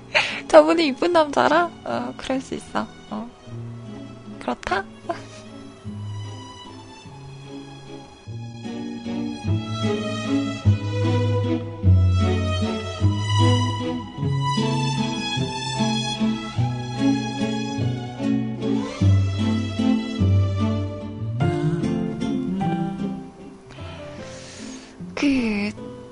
[0.47, 2.87] 저분이 이쁜 남자라 어, 그럴 수 있어.
[3.11, 3.29] 어.
[4.39, 4.83] 그렇다?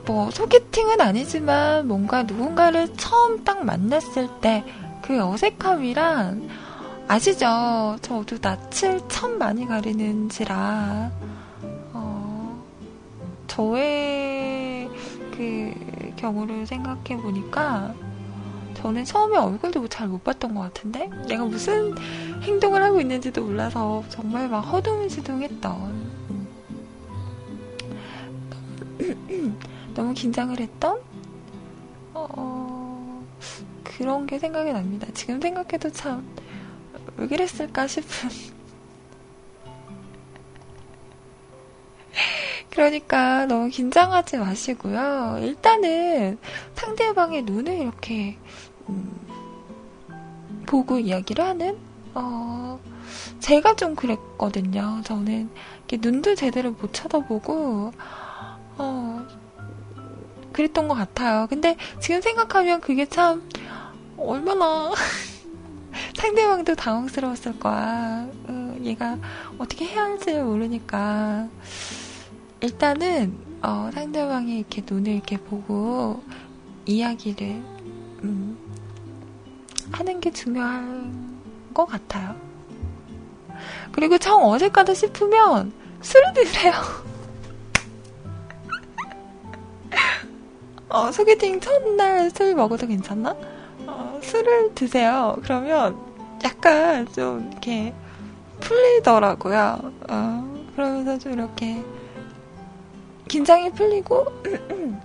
[0.06, 4.64] 뭐 소개팅은 아니지만 뭔가 누군가를 처음 딱 만났을 때
[5.08, 6.50] 그 어색함이란
[7.08, 7.96] 아시죠?
[8.02, 11.12] 저도 낯을 참 많이 가리는지라
[11.94, 12.64] 어,
[13.48, 14.90] 저의
[15.32, 15.74] 그
[16.18, 17.94] 경우를 생각해 보니까
[18.74, 21.96] 저는 처음에 얼굴도 잘 못 봤던 것 같은데 내가 무슨
[22.42, 25.97] 행동을 하고 있는지도 몰라서 정말 막 허둥지둥했던
[29.98, 31.02] 너무 긴장을 했던
[32.14, 33.26] 어,
[33.84, 35.08] 그런 게 생각이 납니다.
[35.14, 36.26] 지금 생각해도 참
[37.18, 38.30] 왜 그랬을까 싶은
[42.70, 45.40] 그러니까 너무 긴장하지 마시고요.
[45.42, 46.38] 일단은
[46.76, 48.38] 상대방의 눈을 이렇게
[48.88, 49.20] 음,
[50.68, 51.80] 보고 이야기를 하는
[52.14, 52.80] 어,
[53.40, 55.02] 제가 좀 그랬거든요.
[55.04, 55.50] 저는
[56.00, 57.94] 눈도 제대로 못 쳐다보고
[58.78, 59.28] 어,
[60.58, 61.46] 그랬던 것 같아요.
[61.48, 63.48] 근데 지금 생각하면 그게 참
[64.18, 64.92] 얼마나
[66.18, 68.28] 상대방도 당황스러웠을 거야.
[68.48, 69.20] 어, 얘가
[69.60, 71.48] 어떻게 해야 할지 모르니까
[72.62, 76.24] 일단은 어, 상대방이 이렇게 눈을 이렇게 보고
[76.88, 77.48] 이야기를
[78.24, 78.58] 음,
[79.92, 81.38] 하는 게 중요한
[81.72, 82.36] 것 같아요.
[83.92, 86.74] 그리고 정 어색하다 싶으면 술을 드세요.
[90.90, 93.36] 어, 소개팅 첫날 술 먹어도 괜찮나?
[93.88, 95.36] 어, 술을 드세요.
[95.44, 95.98] 그러면
[96.44, 97.94] 약간 좀 이렇게
[98.62, 99.92] 풀리더라고요.
[100.10, 101.84] 어, 그러면서 좀 이렇게
[103.28, 104.28] 긴장이 풀리고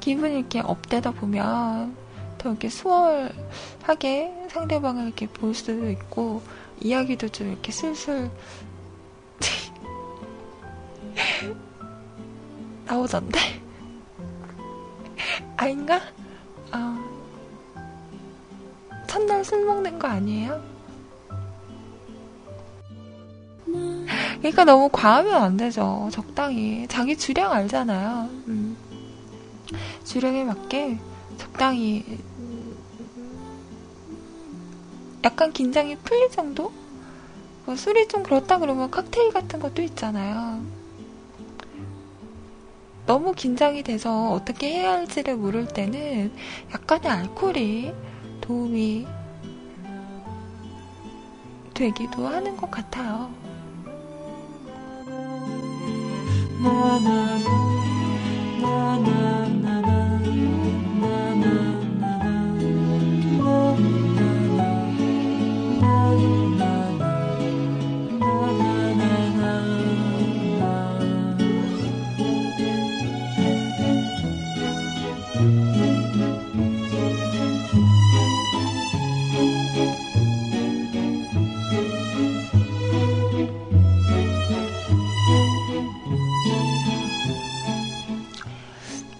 [0.00, 1.94] 기분이 이렇게 업되다 보면
[2.38, 6.42] 더 이렇게 수월하게 상대방을 이렇게 볼 수도 있고
[6.80, 8.30] 이야기도 좀 이렇게 슬슬
[12.86, 13.65] 나오던데.
[15.56, 16.00] 아닌가?
[16.72, 16.96] 어,
[19.06, 20.76] 첫날 술 먹는 거 아니에요?
[24.38, 26.08] 그러니까 너무 과하면 안 되죠.
[26.12, 26.86] 적당히.
[26.88, 28.28] 자기 주량 알잖아요.
[28.48, 28.76] 음.
[30.04, 30.98] 주량에 맞게
[31.36, 32.04] 적당히
[35.24, 36.72] 약간 긴장이 풀릴 정도?
[37.64, 40.64] 뭐 술이 좀 그렇다 그러면 칵테일 같은 것도 있잖아요.
[43.06, 46.32] 너무 긴장이 돼서 어떻게 해야 할지를 모를 때는
[46.74, 47.92] 약간의 알코올이
[48.40, 49.06] 도움이
[51.72, 53.30] 되기도 하는 것 같아요.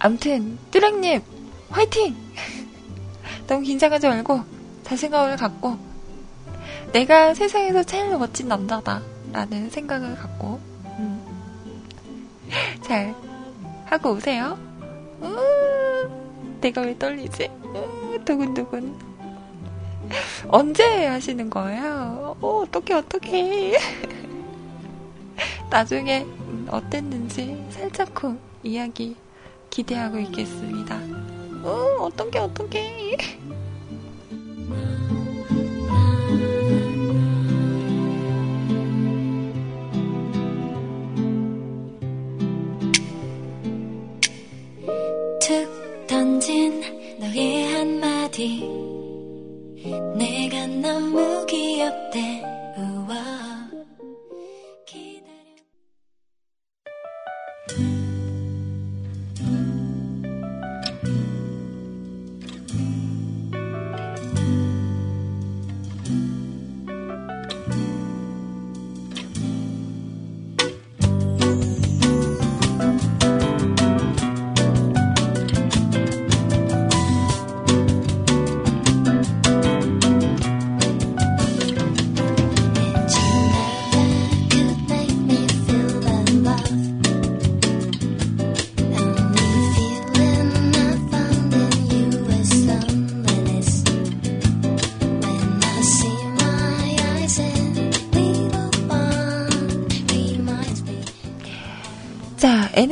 [0.07, 1.21] 암튼 뚜렉님
[1.69, 2.15] 화이팅!
[3.45, 4.41] 너무 긴장하지 말고
[4.83, 5.77] 자신감을 갖고
[6.93, 9.01] 내가 세상에서 제일 멋진 남자다
[9.33, 10.61] 라는 생각을 갖고
[10.97, 11.21] 음.
[12.81, 13.13] 잘
[13.83, 14.57] 하고 오세요.
[15.23, 17.51] 음, 내가 왜 떨리지?
[17.65, 18.95] 음, 두근두근.
[20.47, 22.37] 언제 하시는 거예요?
[22.39, 23.77] 어, 어떡해, 어떡해.
[25.69, 29.17] 나중에 음, 어땠는지 살짝 후 이야기
[29.77, 30.99] 기대하고 있겠습니다.
[31.61, 33.17] 어, 어떡해, 어떡해.
[45.39, 46.81] 툭 던진
[47.19, 48.67] 너의 한마디
[50.17, 52.46] 내가 너무 귀엽대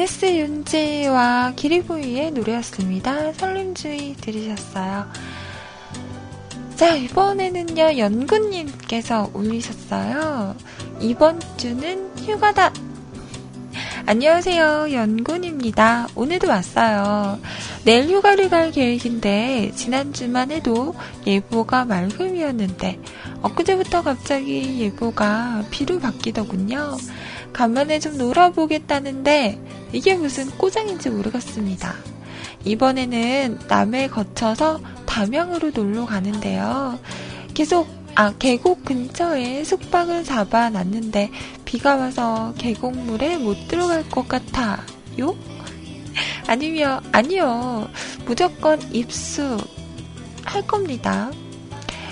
[0.05, 3.33] 자, NS 윤지와 기리보이의 노래였습니다.
[3.33, 5.07] 설림주의 들으셨어요.
[6.75, 10.55] 자, 이번에는요, 연구님께서 올리셨어요.
[11.01, 12.71] 이번 주는 휴가다.
[14.05, 14.93] 안녕하세요.
[14.93, 16.07] 연군입니다.
[16.13, 17.39] 오늘도 왔어요.
[17.83, 20.93] 내일 휴가를 갈 계획인데, 지난주만 해도
[21.25, 22.99] 예보가 맑음이었는데,
[23.41, 26.95] 엊그제부터 갑자기 예보가 비로 바뀌더군요.
[27.55, 29.61] 간만에 좀 놀아보겠다는데,
[29.93, 31.95] 이게 무슨 꼬장인지 모르겠습니다.
[32.65, 36.99] 이번에는 남해 거쳐서 담양으로 놀러 가는데요.
[37.53, 41.31] 계속 아 계곡 근처에 숙박을 잡아놨는데
[41.63, 45.37] 비가 와서 계곡물에 못 들어갈 것 같아요?
[46.47, 47.89] 아니면 아니요
[48.25, 49.57] 무조건 입수
[50.43, 51.31] 할 겁니다.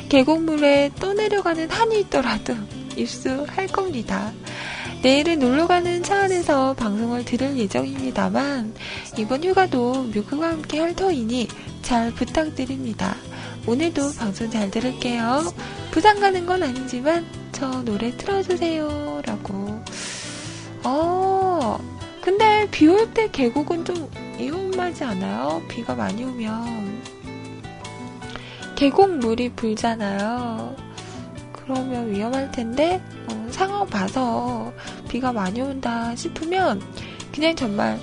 [0.07, 2.55] 계곡물에 떠내려가는 한이 있더라도
[2.95, 4.31] 입수할 겁니다.
[5.03, 8.73] 내일은 놀러 가는 차 안에서 방송을 들을 예정입니다만
[9.17, 11.49] 이번 휴가도 뮤크와 함께 할 터이니
[11.81, 13.15] 잘 부탁드립니다.
[13.67, 15.43] 오늘도 방송 잘 들을게요.
[15.91, 19.21] 부산 가는 건 아니지만 저 노래 틀어주세요.
[19.25, 19.81] 라고.
[20.85, 21.77] 어,
[22.21, 25.61] 근데 비 올 때 계곡은 좀 위험하지 않아요?
[25.67, 27.03] 비가 많이 오면.
[28.75, 30.75] 계곡물이 불잖아요.
[31.63, 34.73] 그러면 위험할 텐데, 어, 상황 봐서
[35.07, 36.81] 비가 많이 온다 싶으면
[37.33, 37.99] 그냥 정말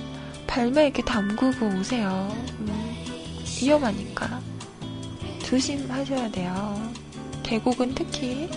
[0.47, 2.27] 발만 이렇게 담그고 오세요.
[2.59, 2.95] 음,
[3.61, 4.39] 위험하니까.
[5.43, 6.91] 조심하셔야 돼요.
[7.43, 8.49] 계곡은 특히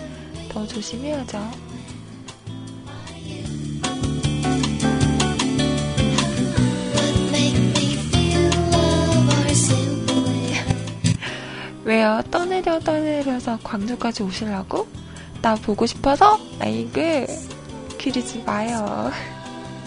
[0.49, 1.39] 더 조심해야죠.
[11.85, 12.23] 왜요?
[12.31, 14.87] 떠내려 떠내려서 광주까지 오시려고?
[15.43, 16.39] 나 보고 싶어서?
[16.59, 16.91] 아이고
[17.99, 19.11] 그러지 마요.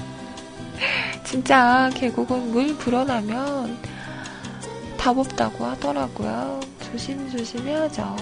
[1.26, 3.76] 진짜 계곡은 물 불어나면
[4.96, 6.60] 답 없다고 하더라고요.
[6.84, 8.14] 조심조심 해야죠.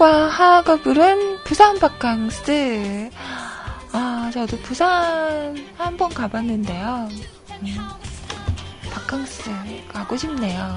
[0.00, 3.10] 과 하하가 부른 부산 바캉스.
[3.92, 7.08] 아, 저도 부산 한 번 가봤는데요.
[7.62, 7.76] 음,
[8.90, 9.50] 바캉스
[9.92, 10.74] 가고 싶네요.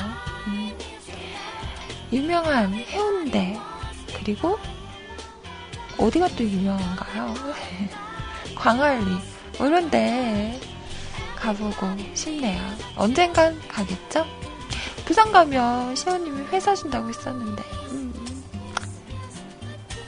[0.47, 0.78] 음,
[2.11, 3.57] 유명한 해운대,
[4.19, 4.59] 그리고
[5.97, 7.34] 어디가 또 유명한가요?
[8.55, 9.05] 광안리,
[9.57, 10.59] 뭐 이런데
[11.38, 12.61] 가보고 싶네요.
[12.97, 14.26] 언젠간 가겠죠?
[15.05, 18.03] 부산 가면 시원님이 회 사 준다고 했었는데 음.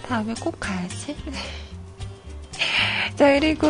[0.08, 1.16] 다음에 꼭 가야지.
[3.16, 3.68] 자 그리고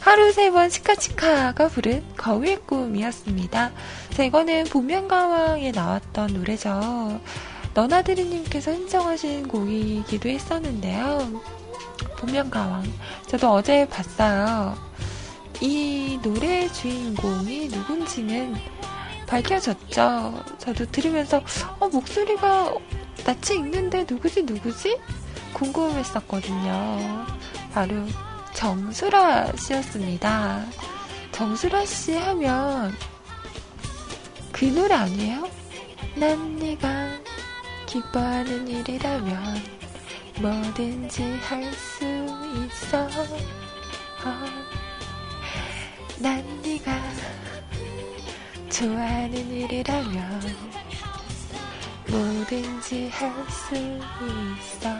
[0.00, 3.72] 하루 세번 치카치카가 부른 거위의 꿈이었습니다.
[4.14, 7.20] 자 이거는 복면가왕에 나왔던 노래죠.
[7.74, 11.42] 너나드리님께서 신청하신 곡이기도 했었는데요.
[12.18, 12.84] 복면가왕.
[13.26, 14.76] 저도 어제 봤어요.
[15.60, 18.56] 이 노래의 주인공이 누군지는
[19.26, 20.42] 밝혀졌죠.
[20.58, 21.42] 저도 들으면서
[21.78, 22.74] 어, 목소리가
[23.24, 24.98] 낯이 익는데 누구지 누구지
[25.60, 27.26] 궁금했었거든요.
[27.72, 27.94] 바로
[28.54, 30.64] 정수라 씨였습니다.
[31.32, 32.94] 정수라 씨 하면
[34.52, 35.48] 그 노래 아니에요?
[36.16, 37.10] 난 네가
[37.86, 39.62] 기뻐하는 일이라면
[40.40, 43.02] 뭐든지 할 수 있어.
[44.24, 44.46] 어,
[46.18, 46.90] 난 네가
[48.70, 50.40] 좋아하는 일이라면
[52.08, 54.90] 뭐든지 할 수 있어.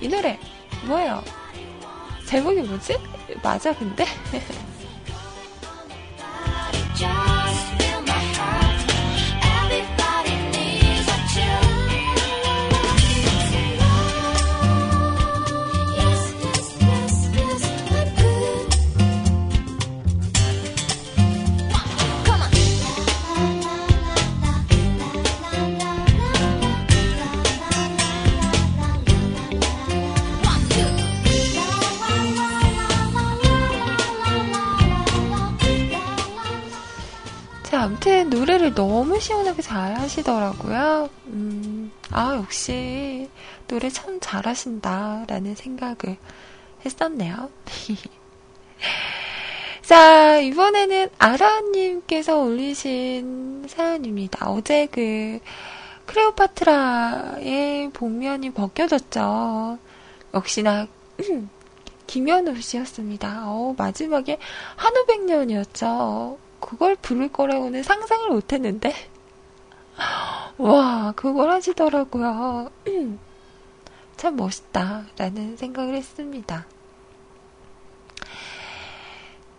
[0.00, 0.38] 이 노래
[0.86, 1.22] 뭐예요?
[2.26, 2.96] 제목이 뭐지?
[3.42, 4.04] 맞아 근데?
[37.86, 41.08] 자, 아무튼 노래를 너무 시원하게 잘 하시더라고요.
[41.28, 43.30] 음, 아, 역시
[43.68, 46.16] 노래 참 잘하신다 라는 생각을
[46.84, 47.48] 했었네요.
[49.82, 54.50] 자, 이번에는 아라님께서 올리신 사연입니다.
[54.50, 55.38] 어제 그
[56.06, 59.78] 크레오파트라의 복면이 벗겨졌죠.
[60.34, 60.88] 역시나
[62.08, 63.42] 김현우 씨였습니다.
[63.44, 64.40] 어, 마지막에
[64.74, 66.45] 한우백년이었죠.
[66.66, 68.92] 그걸 부를 거라고는 상상을 못 했는데.
[70.58, 72.70] 와, 그걸 하시더라고요.
[74.16, 76.66] 참 멋있다 라는 생각을 했습니다.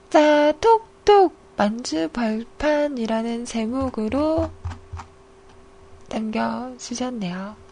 [0.09, 4.49] 자, 톡톡 만주 벌판이라는 제목으로
[6.09, 7.66] 남겨주셨네요.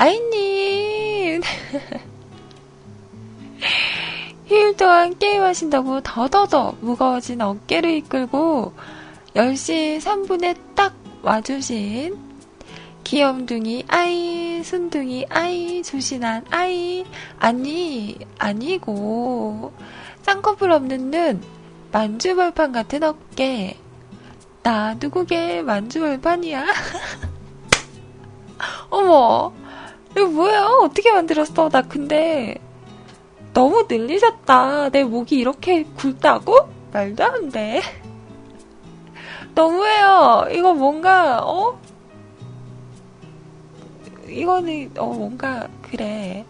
[0.00, 1.42] 아이님!
[4.46, 8.74] 휴일 동안 게임하신다고 더더더 무거워진 어깨를 이끌고
[9.34, 12.16] 10시 3분에 딱 와주신
[13.02, 17.04] 귀염둥이 아이, 순둥이 아이, 조신한 아이,
[17.40, 19.72] 아니, 아니고,
[20.22, 21.42] 쌍꺼풀 없는 눈,
[21.90, 23.76] 만주벌판 같은 어깨,
[24.62, 26.66] 나 누구게 만주벌판이야?
[28.90, 29.52] 어머,
[30.18, 30.66] 이거 뭐야?
[30.82, 31.68] 어떻게 만들었어?
[31.68, 32.56] 나 근데
[33.54, 34.90] 너무 늘리셨다.
[34.90, 36.68] 내 목이 이렇게 굵다고?
[36.92, 37.80] 말도 안 돼.
[39.54, 40.46] 너무해요.
[40.52, 41.78] 이거 뭔가, 어?
[44.28, 46.44] 이거는, 어, 뭔가, 그래.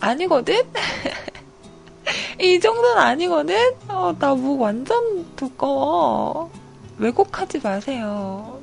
[0.00, 0.62] 아니거든?
[2.40, 3.56] 이 정도는 아니거든?
[3.88, 6.50] 어, 나 목 완전 두꺼워.
[6.98, 8.55] 왜곡하지 마세요.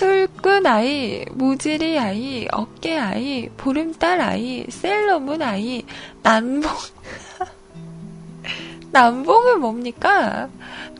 [0.00, 5.84] 술꾼 아이, 모질이 아이, 어깨 아이, 보름달 아이, 셀러문 아이,
[6.22, 6.72] 난봉.
[8.92, 10.48] 남봉은 뭡니까?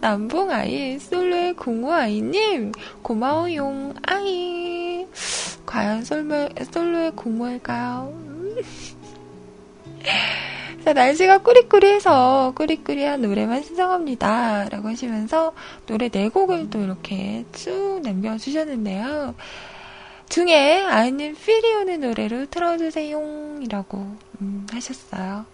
[0.03, 5.07] 남봉 아이, 솔로의 공우 아이님, 고마워용 아이.
[5.65, 8.13] 과연 솔로, 솔로의 공우일까요?
[10.81, 10.85] 음.
[10.85, 14.69] 자, 날씨가 꾸리꾸리해서 꾸리꾸리한 노래만 신청합니다.
[14.71, 15.53] 라고 하시면서
[15.87, 19.35] 노래 네 곡을 또 이렇게 쭉 남겨주셨는데요.
[20.29, 23.59] 중에 아이님 피리오는 노래로 틀어주세요.
[23.63, 25.45] 이라고 음, 하셨어요.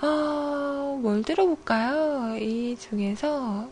[0.00, 2.36] 아, 뭘 들어볼까요?
[2.36, 3.68] 이 중에서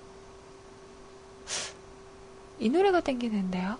[2.58, 3.76] 이 노래가 땡기는데요.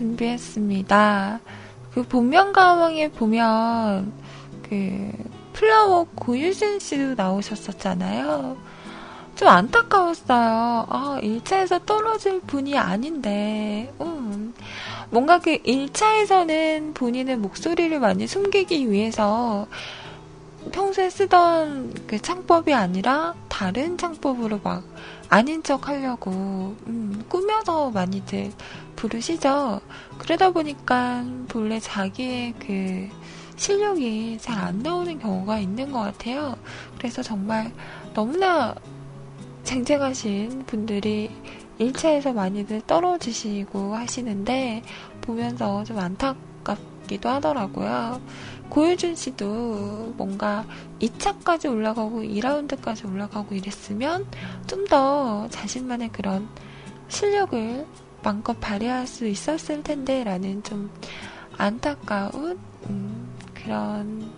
[0.00, 1.40] 준비했습니다.
[1.92, 4.12] 그 본명가왕에 보면
[4.62, 5.12] 그
[5.52, 8.56] 플라워 고유진 씨도 나오셨었잖아요.
[9.36, 10.86] 좀 안타까웠어요.
[10.88, 14.54] 아, 1차에서 떨어질 분이 아닌데, 음.
[15.10, 19.66] 뭔가 그 1차에서는 본인의 목소리를 많이 숨기기 위해서
[20.72, 24.82] 평소에 쓰던 그 창법이 아니라 다른 창법으로 막
[25.30, 26.30] 아닌 척 하려고
[26.86, 28.52] 음, 꾸며서 많이들
[28.96, 29.80] 부르시죠.
[30.18, 33.08] 그러다 보니까 본래 자기의 그
[33.56, 36.56] 실력이 잘 안 나오는 경우가 있는 것 같아요.
[36.98, 37.72] 그래서 정말
[38.14, 38.74] 너무나
[39.64, 41.30] 쟁쟁하신 분들이
[41.78, 44.82] 1차에서 많이들 떨어지시고 하시는데
[45.20, 48.20] 보면서 좀 안타깝기도 하더라고요.
[48.70, 50.64] 고효준 씨도 뭔가
[51.00, 54.26] 2차까지 올라가고 2라운드까지 올라가고 이랬으면
[54.66, 56.48] 좀 더 자신만의 그런
[57.08, 57.86] 실력을
[58.24, 60.90] 마음껏 발휘할 수 있었을 텐데 라는 좀
[61.56, 62.58] 안타까운
[62.88, 64.28] 음, 그런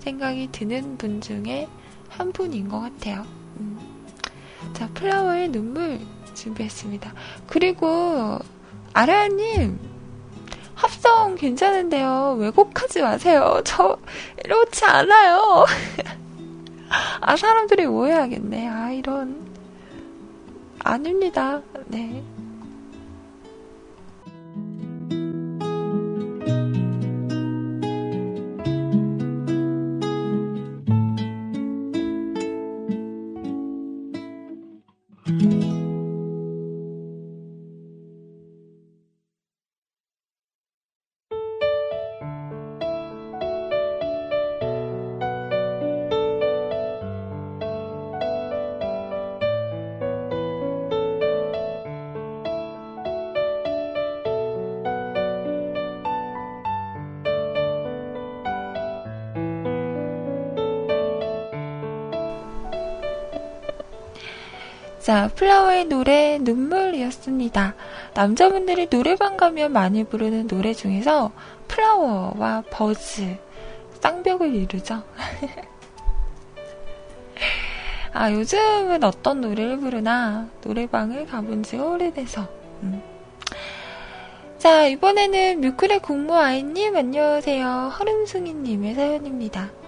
[0.00, 1.66] 생각이 드는 분 중에
[2.10, 3.24] 한 분인 것 같아요.
[3.58, 3.78] 음.
[4.74, 5.98] 자, 플라워의 눈물
[6.34, 7.14] 준비했습니다.
[7.46, 8.38] 그리고
[8.92, 9.78] 아라님
[10.82, 12.36] 합성 괜찮은데요.
[12.40, 13.60] 왜곡하지 마세요.
[13.64, 13.96] 저
[14.44, 15.64] 이렇지 않아요.
[17.20, 18.66] 아 사람들이 오해하겠네.
[18.68, 19.46] 아 이런
[20.80, 21.62] 아닙니다.
[21.86, 22.22] 네.
[65.12, 67.74] 자, 플라워의 노래 눈물이었습니다.
[68.14, 71.32] 남자분들이 노래방 가면 많이 부르는 노래 중에서
[71.68, 73.36] 플라워와 버즈
[74.00, 75.02] 쌍벽을 이루죠.
[78.14, 82.48] 아, 요즘은 어떤 노래를 부르나 노래방을 가본 지가 오래돼서.
[82.82, 83.02] 음.
[84.56, 87.92] 자, 이번에는 뮤클의 국무 아이님 안녕하세요.
[87.98, 89.81] 허름숭이님의 사연입니다.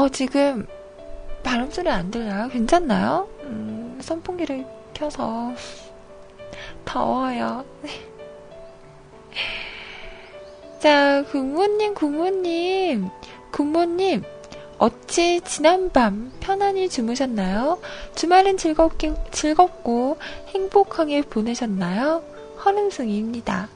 [0.00, 0.66] 어, 지금
[1.42, 2.48] 바람 소리 안 들려요?
[2.48, 3.28] 괜찮나요?
[3.42, 5.52] 음, 선풍기를 켜서
[6.86, 7.66] 더워요.
[10.80, 13.10] 자, 국모님, 국모님,
[13.50, 14.22] 국모님,
[14.78, 17.78] 어찌 지난밤 편안히 주무셨나요?
[18.14, 20.16] 주말은 즐겁게, 즐겁고
[20.48, 22.22] 행복하게 보내셨나요?
[22.64, 23.68] 허름승입니다.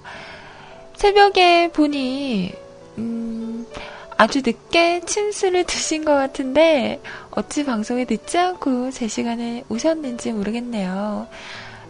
[0.94, 2.54] 새벽에 보니,
[2.96, 3.66] 음,
[4.16, 7.00] 아주 늦게 침수를 드신 것 같은데,
[7.30, 11.26] 어찌 방송에 늦지 않고 제 시간에 오셨는지 모르겠네요.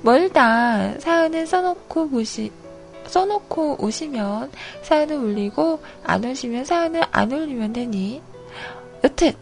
[0.03, 2.51] 멀다 사연을 써놓고 보시,
[3.07, 4.51] 써놓고 오시면
[4.83, 8.23] 사연을 올리고, 안 오시면 사연을 안 올리면 되니.
[9.03, 9.33] 여튼,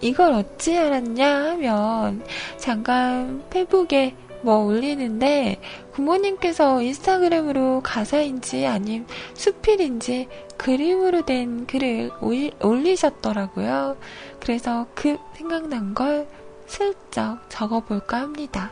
[0.00, 2.22] 이걸 어찌 알았냐 하면,
[2.58, 5.60] 잠깐 페북에 뭐 올리는데,
[5.92, 13.96] 부모님께서 인스타그램으로 가사인지 아님 수필인지 그림으로 된 글을 올- 올리셨더라고요.
[14.40, 16.26] 그래서 그 생각난 걸
[16.66, 18.70] 슬쩍 적어볼까 합니다.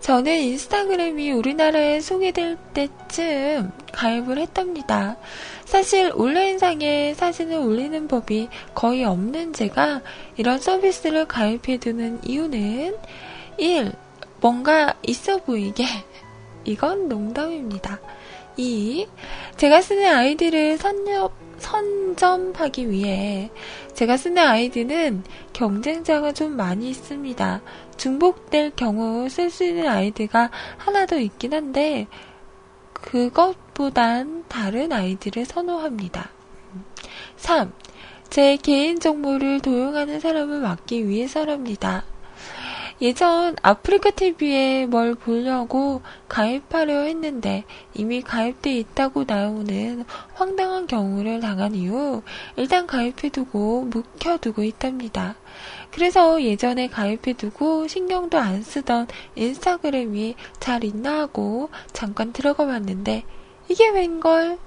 [0.00, 5.16] 저는 인스타그램이 우리나라에 소개될 때쯤 가입을 했답니다.
[5.64, 10.02] 사실 온라인상에 사진을 올리는 법이 거의 없는 제가
[10.36, 12.96] 이런 서비스를 가입해두는 이유는
[13.58, 13.92] 1.
[14.40, 15.84] 뭔가 있어 보이게.
[16.64, 18.00] 이건 농담입니다.
[18.56, 19.06] 2.
[19.56, 23.50] 제가 쓰는 아이디를 선nhập, 선점하기 위해
[23.94, 27.62] 제가 쓰는 아이디는 경쟁자가 좀 많이 있습니다.
[27.96, 32.06] 중복될 경우 쓸 수 있는 아이디가 하나 더 있긴 한데
[32.92, 36.30] 그것보단 다른 아이디를 선호합니다.
[37.36, 37.72] 3.
[38.28, 42.04] 제 개인 정보를 도용하는 사람을 막기 위해서랍니다.
[43.02, 52.22] 예전 아프리카 TV에 뭘 보려고 가입하려 했는데 이미 가입돼 있다고 나오는 황당한 경우를 당한 이후
[52.56, 55.36] 일단 가입해두고 묵혀두고 있답니다.
[55.96, 63.24] 그래서 예전에 가입해두고 신경도 안 쓰던 인스타그램이 잘 있나 하고 잠깐 들어가 봤는데
[63.70, 64.58] 이게 웬걸?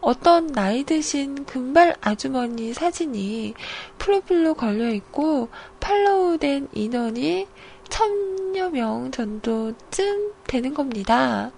[0.00, 3.54] 어떤 나이 드신 금발 아주머니 사진이
[3.98, 7.46] 프로필로 걸려 있고 팔로우된 인원이
[7.88, 11.52] 천여 명 정도쯤 되는 겁니다.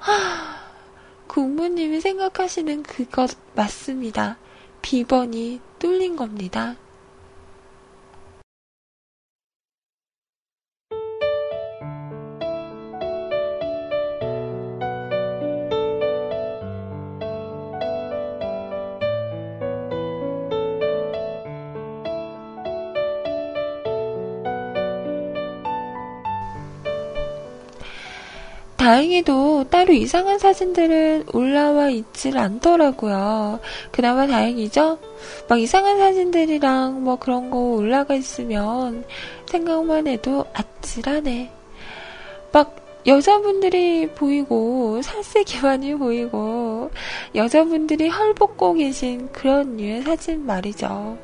[0.00, 0.58] 하,
[1.28, 4.38] 국무님이 생각하시는 그것 맞습니다.
[4.82, 6.74] 비번이 뚫린 겁니다.
[28.78, 33.58] 다행히도 따로 이상한 사진들은 올라와 있질 않더라고요.
[33.90, 34.98] 그나마 다행이죠?
[35.48, 39.04] 막 이상한 사진들이랑 뭐 그런 거 올라가 있으면
[39.46, 41.50] 생각만 해도 아찔하네.
[42.52, 42.76] 막
[43.06, 46.90] 여자분들이 보이고 살색이 많이 보이고
[47.34, 51.18] 여자분들이 헐벗고 계신 그런 류의 사진 말이죠.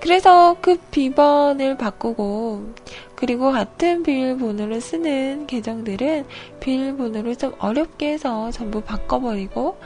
[0.00, 2.74] 그래서 그 비번을 바꾸고
[3.16, 6.26] 그리고 같은 비밀번호를 쓰는 계정들은
[6.60, 9.78] 비밀번호를 좀 어렵게 해서 전부 바꿔버리고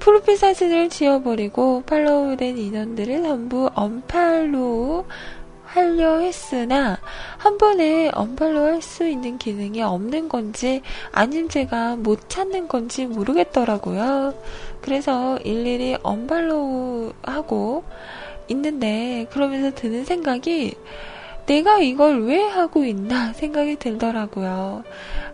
[0.00, 5.04] 프로필 사진을 지워버리고 팔로우된 인원들을 전부 언팔로우
[5.64, 6.98] 하려 했으나
[7.36, 10.82] 한 번에 언팔로우 할수 있는 기능이 없는 건지
[11.12, 14.34] 아님 제가 못 찾는 건지 모르겠더라고요.
[14.80, 17.84] 그래서 일일이 언팔로우 하고
[18.48, 20.74] 있는데 그러면서 드는 생각이
[21.48, 24.84] 내가 이걸 왜 하고 있나 생각이 들더라고요.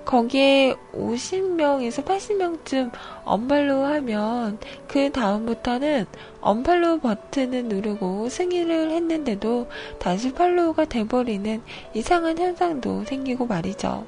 [0.05, 2.93] 거기에 50명에서 80명쯤
[3.25, 6.07] 언팔로우 하면 그 다음부터는
[6.41, 9.67] 언팔로우 버튼을 누르고 승인을 했는데도
[9.99, 11.63] 다시 팔로우가 돼버리는
[11.95, 14.07] 이상한 현상도 생기고 말이죠.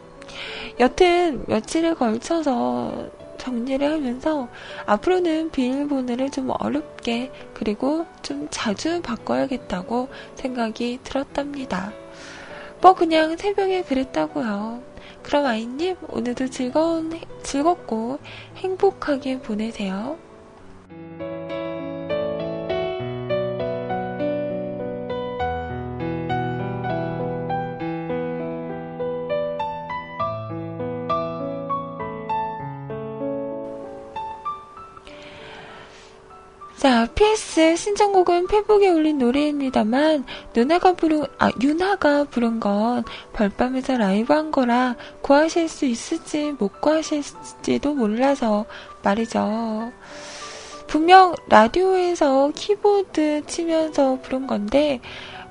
[0.79, 3.11] 여튼 며칠에 걸쳐서
[3.47, 4.49] 정리를 하면서
[4.87, 11.93] 앞으로는 비밀번호를 좀 어렵게 그리고 좀 자주 바꿔야겠다고 생각이 들었답니다.
[12.83, 14.83] 뭐 그냥 새벽에 그랬다고요.
[15.23, 17.13] 그럼 아이님 오늘도 즐거운
[17.45, 18.19] 즐겁고
[18.57, 20.19] 행복하게 보내세요.
[36.87, 40.25] 자, PS 신청곡은 페북에 올린 노래입니다만
[40.55, 47.95] 누나가 부른 아 유나가 부른 건 별밤에서 라이브 한 거라 구하실 수 있을지 못 구하실지도
[47.95, 48.67] 몰라서
[49.03, 49.91] 말이죠.
[50.87, 55.01] 분명 라디오에서 키보드 치면서 부른 건데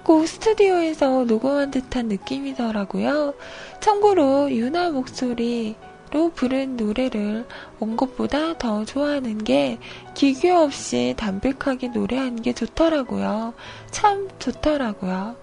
[0.06, 3.34] 꼭 스튜디오에서 녹음한 듯한 느낌이더라고요.
[3.82, 5.76] 참고로 유나 목소리
[6.16, 7.46] 로 부른 노래를
[7.80, 9.80] 원곡보다 더 좋아하는 게
[10.14, 13.54] 기교 없이 담백하게 노래하는 게 좋더라고요.
[13.92, 15.36] 참 좋더라고요.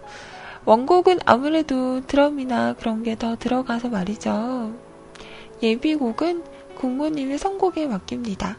[0.64, 4.72] 원곡은 아무래도 드럼이나 그런 게 더 들어가서 말이죠.
[5.62, 6.42] 예비곡은
[6.78, 8.56] 국모님의 선곡에 맡깁니다.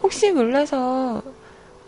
[0.00, 1.22] 혹시 몰라서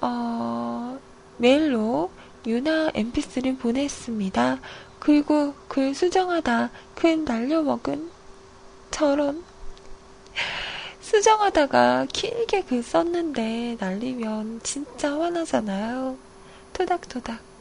[0.00, 0.98] 어,
[1.36, 2.10] 메일로
[2.44, 4.58] 유나 mp3 보냈습니다.
[4.98, 8.13] 그리고 글 수정하다 글 날려먹은
[8.94, 9.42] 저런
[11.00, 16.16] 수정하다가 길게 글 썼는데 날리면 진짜 화나잖아요.
[16.72, 17.53] 토닥토닥.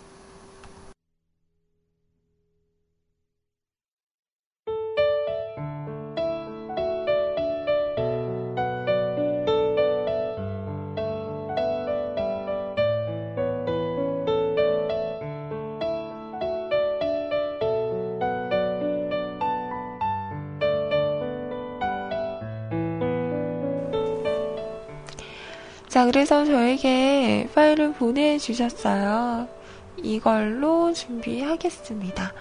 [25.94, 29.48] 자, 그래서 저에게 파일을 보내주셨어요.
[29.98, 32.34] 이걸로 준비하겠습니다.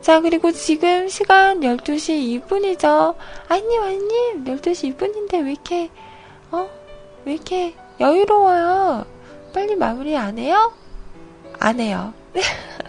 [0.00, 3.14] 자, 그리고 지금 시간 12시 2분이죠.
[3.46, 5.88] 아님, 아님, 12시 2분인데 왜 이렇게,
[6.50, 6.68] 어?
[7.24, 9.06] 왜 이렇게 여유로워요?
[9.54, 10.72] 빨리 마무리 안 해요?
[11.60, 12.12] 안 해요.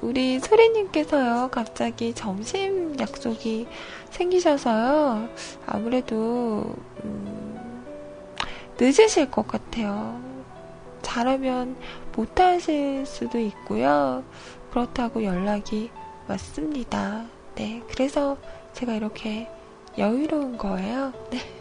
[0.00, 3.66] 우리 소리님께서요, 갑자기 점심 약속이
[4.10, 5.28] 생기셔서요,
[5.66, 6.74] 아무래도,
[7.04, 7.84] 음,
[8.78, 10.20] 늦으실 것 같아요.
[11.02, 11.76] 잘하면
[12.16, 14.24] 못하실 수도 있고요.
[14.70, 15.90] 그렇다고 연락이
[16.28, 17.26] 왔습니다.
[17.56, 18.38] 네, 그래서
[18.72, 19.48] 제가 이렇게
[19.98, 21.12] 여유로운 거예요.
[21.30, 21.59] 네.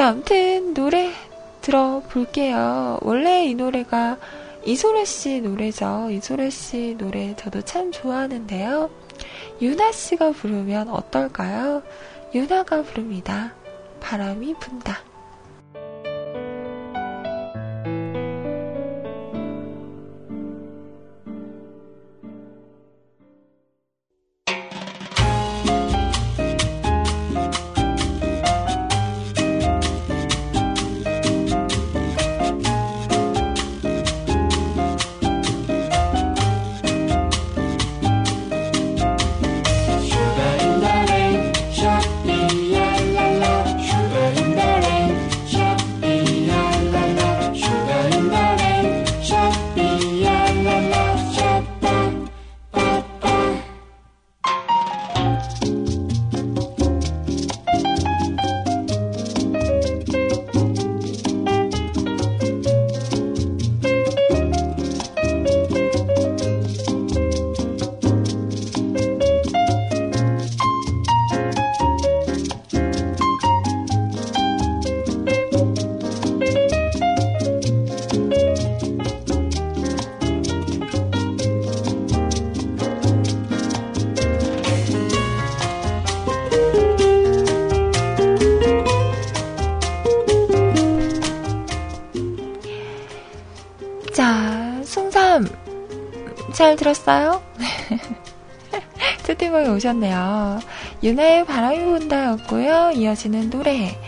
[0.00, 1.12] 자, 아무튼 노래
[1.60, 3.00] 들어볼게요.
[3.02, 4.16] 원래 이 노래가
[4.64, 6.08] 이소라 씨 노래죠.
[6.10, 8.88] 이소라 씨 노래 저도 참 좋아하는데요.
[9.60, 11.82] 유나 씨가 부르면 어떨까요?
[12.34, 13.52] 유나가 부릅니다.
[14.00, 15.09] 바람이 분다.
[96.80, 97.42] 들었어요?
[99.24, 100.60] 채팅방에 오셨네요.
[101.02, 102.92] 유나의 바람이 분다였고요.
[102.94, 103.98] 이어지는 노래.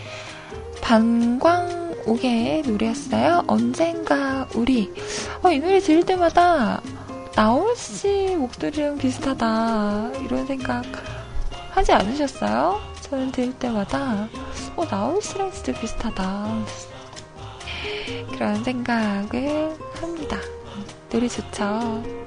[0.81, 3.43] 방광옥의 노래였어요.
[3.45, 4.91] 언젠가 우리.
[5.43, 6.81] 어, 이 노래 들을 때마다
[7.35, 10.11] 나올 씨 목소리랑 비슷하다.
[10.25, 10.83] 이런 생각
[11.69, 12.81] 하지 않으셨어요?
[13.01, 14.27] 저는 들을 때마다
[14.75, 16.65] 어, 나올 씨랑 진짜 비슷하다.
[18.31, 20.37] 그런 생각을 합니다.
[21.11, 22.22] 노래 좋죠?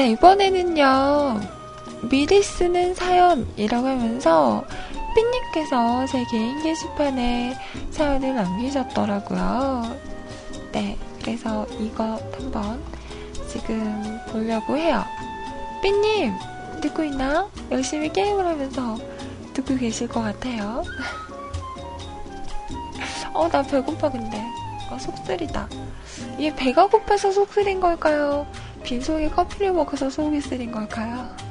[0.00, 1.40] 자, 이번에는요,
[2.08, 4.64] 미리 쓰는 사연이라고 하면서
[5.14, 7.54] 삐님께서 제 개인 게시판에
[7.90, 9.94] 사연을 남기셨더라고요.
[10.72, 12.82] 네, 그래서 이거 한번
[13.46, 15.04] 지금 보려고 해요.
[15.82, 16.32] 삐님,
[16.80, 17.50] 듣고 있나?
[17.70, 18.96] 열심히 게임을 하면서
[19.52, 20.82] 듣고 계실 것 같아요.
[23.34, 24.42] 어, 나 배고파, 근데.
[24.90, 25.68] 아, 속쓰리다.
[26.38, 28.46] 이게 배가 고파서 속쓰린 걸까요?
[28.82, 31.49] 빈속에 커피를 먹어서 속이 쓰린 걸까요?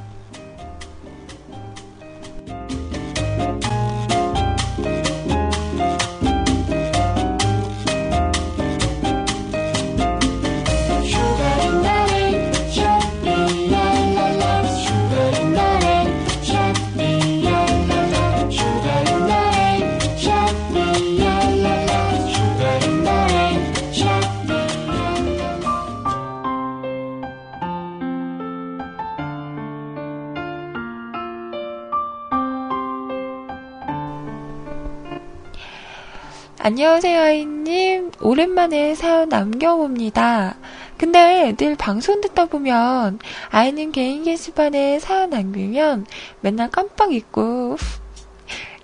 [36.69, 38.11] 안녕하세요, 아이님.
[38.21, 40.55] 오랜만에 사연 남겨봅니다.
[40.99, 43.17] 근데 늘 방송 듣다 보면
[43.49, 46.05] 아이님 개인 게시판에 사연 남기면
[46.41, 47.75] 맨날 깜빡 잊고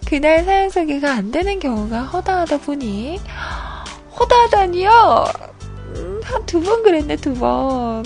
[0.07, 3.19] 그날 사연 소개가 안 되는 경우가 허다하다 보니
[4.19, 5.25] 허다하다니요?
[5.95, 8.03] 음, 한두 번 그랬네, 두 번.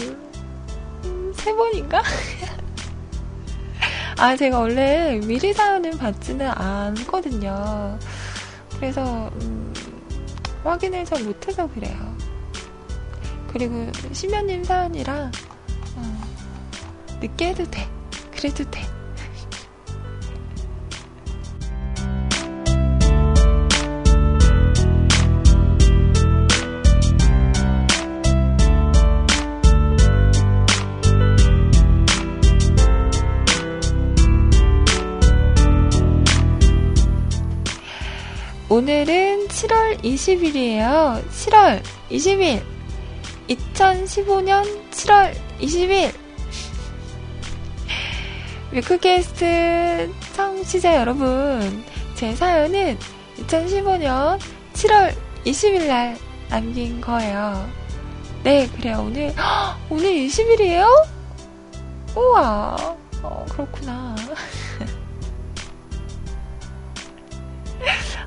[1.05, 2.03] 음, 세 번인가?
[4.19, 7.97] 아, 제가 원래 미리 사연을 받지는 않거든요.
[8.79, 9.68] 그래서 음,
[10.63, 12.17] 확인을 잘 못해서 그래요.
[13.51, 15.31] 그리고 심연님 사연이라
[15.95, 16.21] 어,
[17.19, 17.87] 늦게 해도 돼.
[18.31, 18.81] 그래도 돼.
[38.71, 41.27] 오늘은 7월 20일이에요.
[41.27, 41.81] 7월
[42.11, 42.61] 20일.
[43.47, 46.13] 2015년 7월 20일.
[48.71, 51.83] 위크캐스트 청취자 여러분,
[52.13, 52.99] 제 사연은
[53.37, 54.39] 2015년
[54.73, 55.15] 7월
[55.45, 56.15] 20일 날
[56.49, 57.67] 남긴 거예요.
[58.43, 59.03] 네, 그래요.
[59.07, 60.85] 오늘, 헉, 오늘 20일이에요?
[62.15, 62.77] 우와,
[63.23, 64.15] 어, 그렇구나.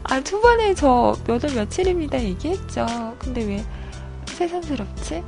[0.05, 2.87] 아, 초반에 저 몇 월 며칠입니다 얘기했죠.
[3.19, 3.65] 근데 왜
[4.27, 5.23] 새삼스럽지?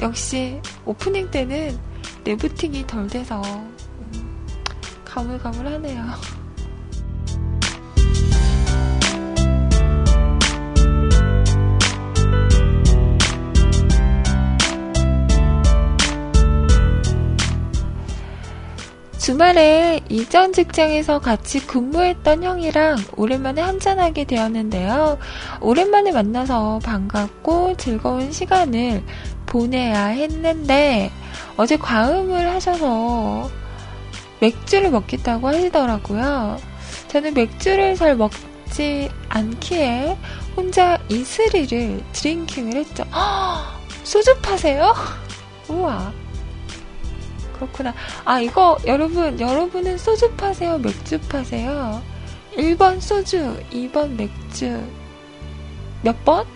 [0.00, 1.78] 역시 오프닝 때는
[2.24, 4.46] 내부팅이 덜 돼서 음,
[5.04, 6.04] 가물가물하네요.
[19.20, 25.18] 주말에 이전 직장에서 같이 근무했던 형이랑 오랜만에 한잔하게 되었는데요.
[25.60, 29.02] 오랜만에 만나서 반갑고 즐거운 시간을
[29.44, 31.10] 보내야 했는데
[31.58, 33.50] 어제 과음을 하셔서
[34.40, 36.56] 맥주를 먹겠다고 하시더라고요.
[37.08, 40.16] 저는 맥주를 잘 먹지 않기에
[40.56, 43.04] 혼자 이슬이를 드링킹을 했죠.
[44.02, 44.94] 소주 파세요?
[45.68, 46.10] 우와.
[47.60, 47.94] 그렇구나.
[48.24, 50.78] 아, 이거, 여러분, 여러분은 소주 파세요?
[50.78, 52.02] 맥주 파세요?
[52.56, 54.82] 1번 소주, 2번 맥주.
[56.02, 56.46] 몇 번?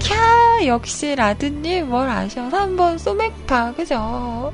[0.00, 2.50] 캬, 역시 라드님 뭘 아셔.
[2.50, 4.52] 3번 소맥파, 그죠?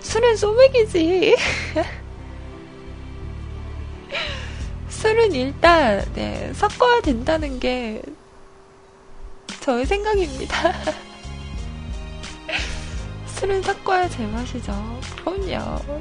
[0.00, 1.36] 술은 소맥이지.
[4.88, 8.02] 술은 일단, 네, 섞어야 된다는 게
[9.60, 10.56] 저의 생각입니다.
[13.26, 14.72] 술은 섞어야 제맛이죠.
[15.24, 15.78] 그럼요.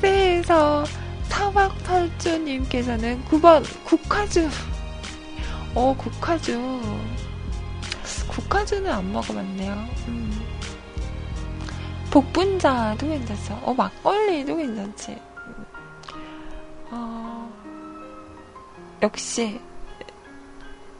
[0.00, 0.84] 새해에서
[1.30, 4.48] 타박탈주님께서는 9번 국화주.
[5.74, 6.80] 어, 국화주.
[8.28, 9.72] 국화주는 안 먹어봤네요.
[10.08, 10.40] 음.
[12.10, 13.54] 복분자도 괜찮죠.
[13.62, 15.12] 어, 막걸리도 괜찮지.
[15.12, 15.66] 음.
[16.90, 17.50] 어,
[19.02, 19.60] 역시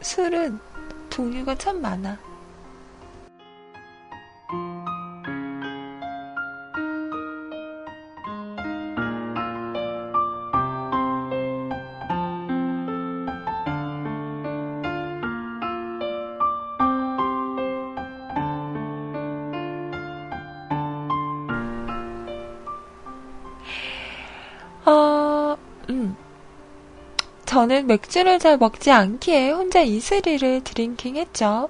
[0.04, 0.60] 술은
[1.08, 2.18] 종류가 참 많아.
[27.54, 31.68] 저는 맥주를 잘 먹지 않기에 혼자 이슬이를 드링킹했죠.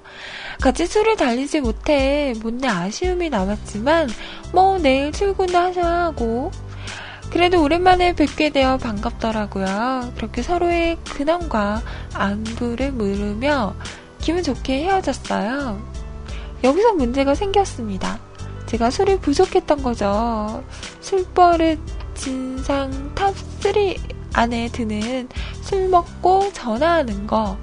[0.62, 4.08] 같이 술을 달리지 못해 못내 아쉬움이 남았지만
[4.54, 6.50] 뭐 내일 출근도 하셔야 하고
[7.30, 10.14] 그래도 오랜만에 뵙게 되어 반갑더라고요.
[10.16, 11.82] 그렇게 서로의 근황과
[12.14, 13.74] 안부를 물으며
[14.22, 15.82] 기분 좋게 헤어졌어요.
[16.64, 18.18] 여기서 문제가 생겼습니다.
[18.64, 20.64] 제가 술이 부족했던 거죠.
[21.02, 21.78] 술버릇
[22.14, 25.28] 진상 탑3 안에 드는
[25.62, 27.56] 술 먹고 전화하는 거.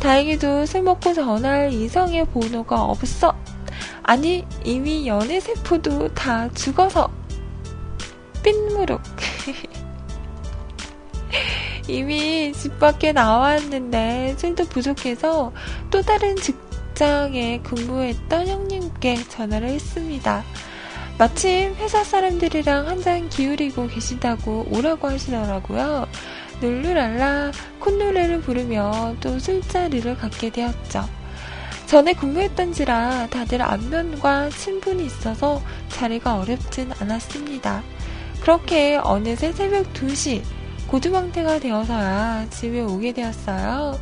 [0.00, 3.34] 다행히도 술 먹고 전화할 이성의 번호가 없어.
[4.02, 7.10] 아니, 이미 연애 세포도 다 죽어서.
[8.42, 9.00] 삔무룩.
[11.88, 15.52] 이미 집 밖에 나왔는데 술도 부족해서
[15.90, 20.44] 또 다른 직장에 근무했던 형님께 전화를 했습니다.
[21.18, 26.06] 마침 회사 사람들이랑 한잔 기울이고 계신다고 오라고 하시더라고요.
[26.60, 31.08] 룰루랄라 콧노래를 부르며 또 술자리를 갖게 되었죠.
[31.86, 37.82] 전에 근무했던지라 다들 안면과 친분이 있어서 자리가 어렵진 않았습니다.
[38.42, 40.42] 그렇게 어느새 새벽 2시
[40.88, 43.98] 고주망태가 되어서야 집에 오게 되었어요.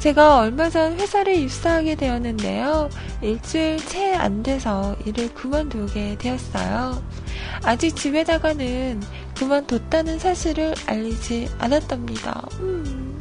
[0.00, 2.88] 제가 얼마 전 회사를 입사하게 되었는데요.
[3.20, 7.02] 일주일 채 안 돼서 일을 그만두게 되었어요.
[7.64, 9.00] 아직 집에다가는
[9.36, 12.42] 그만뒀다는 사실을 알리지 않았답니다.
[12.60, 13.18] 음.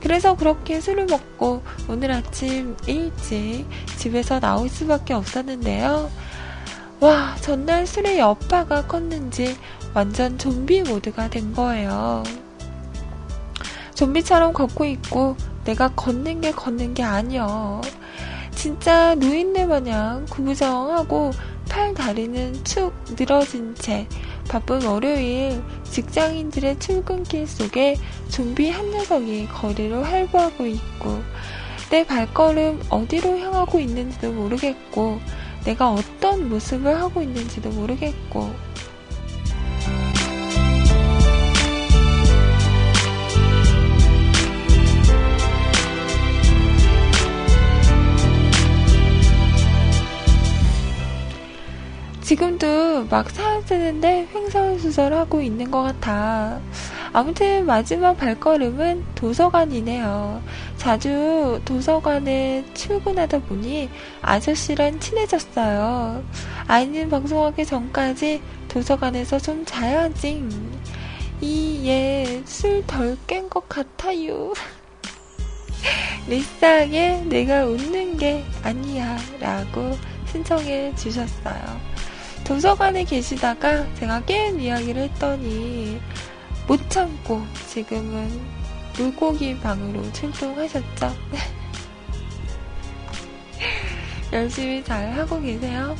[0.00, 3.66] 그래서 그렇게 술을 먹고 오늘 아침 일찍
[3.98, 6.10] 집에서 나올 수밖에 없었는데요.
[7.00, 9.56] 와, 전날 술의 여파가 컸는지
[9.94, 12.22] 완전 좀비 모드가 된 거예요.
[13.94, 17.80] 좀비처럼 걷고 있고 내가 걷는 게 걷는 게 아니여.
[18.54, 21.32] 진짜 누인네 마냥 구부정하고
[21.68, 24.06] 팔 다리는 축 늘어진 채
[24.48, 27.96] 바쁜 월요일 직장인들의 출근길 속에
[28.28, 31.22] 좀비 한 녀석이 거리를 활보하고 있고
[31.90, 35.18] 내 발걸음 어디로 향하고 있는지도 모르겠고
[35.64, 38.50] 내가 어떤 모습을 하고 있는지도 모르겠고
[52.32, 56.58] 지금도 막 사연 쓰는데 횡설수설하고 있는 것 같아.
[57.12, 60.42] 아무튼 마지막 발걸음은 도서관이네요.
[60.78, 63.90] 자주 도서관에 출근하다 보니
[64.22, 66.24] 아저씨랑 친해졌어요.
[66.68, 70.42] 아이는 방송하기 전까지 도서관에서 좀 자야지.
[71.42, 74.54] 이얘 술 덜 깬 것 같아요.
[76.28, 79.98] 리쌍에 내가 웃는 게 아니야 라고
[80.28, 81.91] 신청해 주셨어요.
[82.44, 86.00] 도서관에 계시다가 제가 게임 이야기를 했더니
[86.66, 88.40] 못 참고 지금은
[88.96, 91.14] 물고기 방으로 출동하셨죠?
[94.32, 95.94] 열심히 잘 하고 계세요.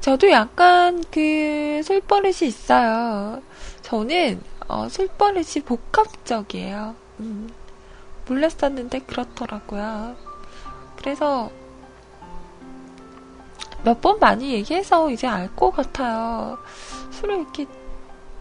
[0.00, 3.42] 저도 약간 그 술버릇이 있어요.
[3.82, 6.94] 저는 어, 술버릇이 복합적이에요.
[7.20, 7.50] 음,
[8.26, 10.16] 몰랐었는데 그렇더라고요.
[10.96, 11.50] 그래서
[13.84, 16.58] 몇 번 많이 얘기해서 이제 알 것 같아요.
[17.10, 17.66] 술을 이렇게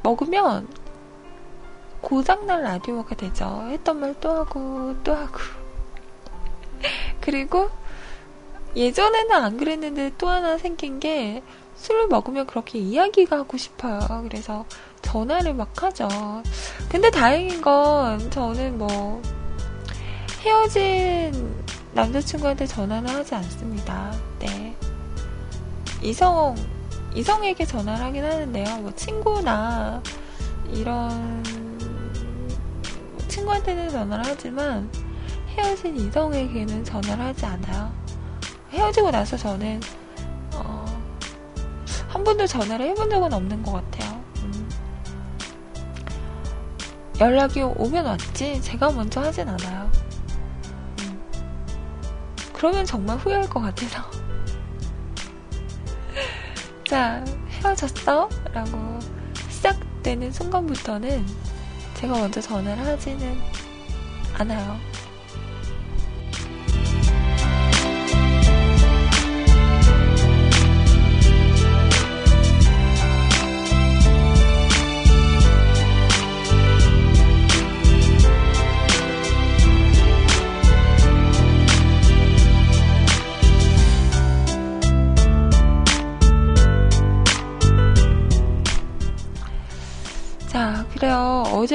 [0.04, 0.68] 먹으면
[2.02, 3.68] 고장날 라디오가 되죠.
[3.70, 5.38] 했던 말 또 하고 또 하고.
[7.22, 7.70] 그리고
[8.78, 11.42] 예전에는 안 그랬는데 또 하나 생긴 게
[11.76, 14.00] 술을 먹으면 그렇게 이야기가 하고 싶어요.
[14.30, 14.66] 그래서
[15.02, 16.08] 전화를 막 하죠.
[16.88, 19.22] 근데 다행인 건 저는 뭐
[20.42, 21.56] 헤어진
[21.94, 24.14] 남자친구한테 전화는 하지 않습니다.
[24.40, 24.76] 네.
[26.04, 26.56] 이성,
[27.16, 28.78] 이성에게 전화를 하긴 하는데요.
[28.78, 30.04] 뭐 친구나
[30.72, 31.44] 이런
[33.28, 34.88] 친구한테는 전화를 하지만
[35.50, 38.07] 헤어진 이성에게는 전화를 하지 않아요.
[38.72, 39.80] 헤어지고 나서 저는
[40.56, 40.86] 어,
[42.08, 44.24] 한 번도 전화를 해본 적은 없는 것 같아요.
[44.44, 44.70] 음.
[47.20, 49.90] 연락이 오면 왔지 제가 먼저 하진 않아요.
[51.02, 51.22] 음.
[52.54, 54.04] 그러면 정말 후회할 것 같아서.
[56.88, 58.30] 자, 헤어졌어?
[58.54, 59.00] 라고
[59.50, 61.26] 시작되는 순간부터는
[61.96, 63.38] 제가 먼저 전화를 하지는
[64.38, 64.80] 않아요.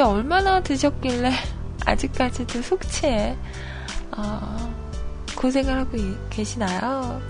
[0.08, 1.32] 얼마나 드셨길래
[1.86, 3.36] 아직까지도 숙취에
[4.16, 4.74] 어,
[5.36, 7.20] 고생을 하고 이- 계시나요?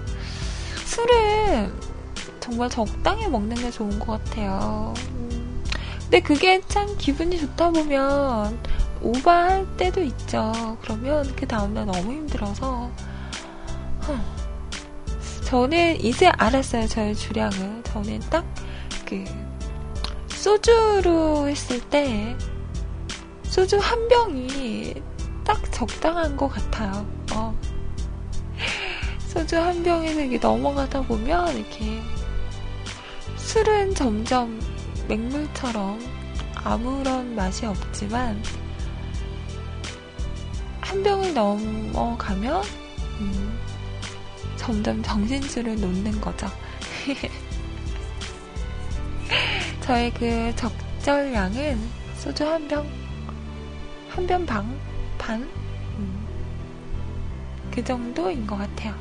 [0.84, 1.72] 술은
[2.40, 4.92] 정말 적당히 먹는 게 좋은 것 같아요.
[5.08, 5.64] 음,
[6.02, 8.58] 근데 그게 참 기분이 좋다 보면
[9.00, 10.76] 오버할 때도 있죠.
[10.82, 12.90] 그러면 그 다음날 너무 힘들어서.
[15.44, 16.86] 저는 이제 알았어요.
[16.88, 17.82] 저의 주량을.
[17.84, 18.44] 저는 딱
[19.06, 19.24] 그
[20.28, 22.34] 소주로 했을 때
[23.52, 24.94] 소주 한 병이
[25.44, 27.06] 딱 적당한 것 같아요.
[27.34, 27.54] 어.
[29.28, 32.00] 소주 한 병에서 이렇게 넘어가다 보면 이렇게
[33.36, 34.58] 술은 점점
[35.06, 36.00] 맹물처럼
[36.54, 38.42] 아무런 맛이 없지만
[40.80, 42.62] 한 병을 넘어가면
[43.20, 43.58] 음,
[44.56, 46.46] 점점 정신줄을 놓는 거죠.
[49.82, 51.78] 저의 그 적절량은
[52.16, 53.01] 소주 한 병,
[54.14, 54.78] 한병 반,
[55.16, 55.40] 반?
[55.96, 56.26] 음,
[57.70, 58.94] 그 정도인 것 같아요.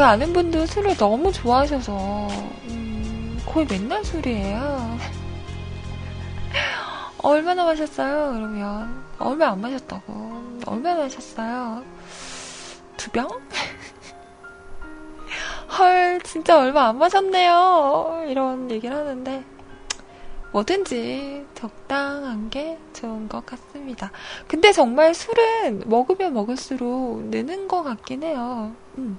[0.00, 2.28] 제가 아는 분도 술을 너무 좋아하셔서
[2.70, 4.96] 음, 거의 맨날 술이에요.
[7.22, 8.32] 얼마나 마셨어요?
[8.32, 10.60] 그러면 얼마 안 마셨다고.
[10.64, 11.84] 얼마 마셨어요?
[12.96, 13.28] 두 병?
[15.78, 18.24] 헐, 진짜 얼마 안 마셨네요.
[18.26, 19.44] 이런 얘기를 하는데
[20.52, 24.10] 뭐든지 적당한 게 좋은 것 같습니다.
[24.48, 28.74] 근데 정말 술은 먹으면 먹을수록 느는 것 같긴 해요.
[28.96, 29.18] 음.